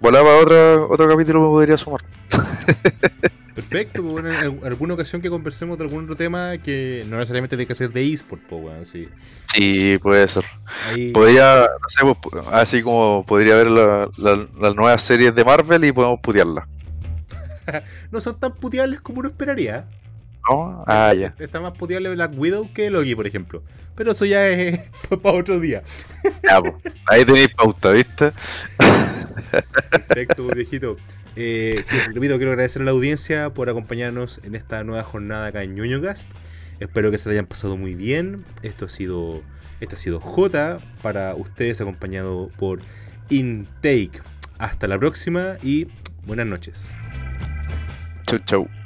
[0.00, 2.02] volaba otra, otro capítulo me podría sumar.
[3.54, 7.16] Perfecto, pues bueno, en al- alguna ocasión que conversemos de algún otro tema que no
[7.16, 9.08] necesariamente tiene que ser de eSport, pues weón, sí.
[9.52, 10.44] Sí, puede ser.
[10.86, 15.34] Ahí, Podría, no sé, pues, pu- así como podría ver la- la- las nuevas series
[15.34, 16.66] de Marvel y podemos putearlas.
[18.12, 19.86] no son tan puteables como uno esperaría.
[20.48, 20.84] ¿No?
[20.86, 21.34] Ah, ya.
[21.38, 23.62] Está más puteable Black Widow que Loki, por ejemplo.
[23.96, 24.80] Pero eso ya es
[25.22, 25.82] para otro día.
[26.48, 26.74] Ya, pues.
[27.06, 28.30] Ahí tenéis pauta, ¿viste?
[29.90, 30.96] Perfecto, viejito.
[31.36, 35.74] Eh, repito, quiero agradecer a la audiencia por acompañarnos en esta nueva jornada acá en
[35.74, 36.30] ñoñocast.
[36.80, 38.44] Espero que se la hayan pasado muy bien.
[38.62, 39.42] Esto ha sido,
[39.80, 42.80] este ha sido J para ustedes, acompañado por
[43.30, 44.20] Intake.
[44.58, 45.86] Hasta la próxima y
[46.26, 46.94] buenas noches.
[48.26, 48.77] Chau, chau.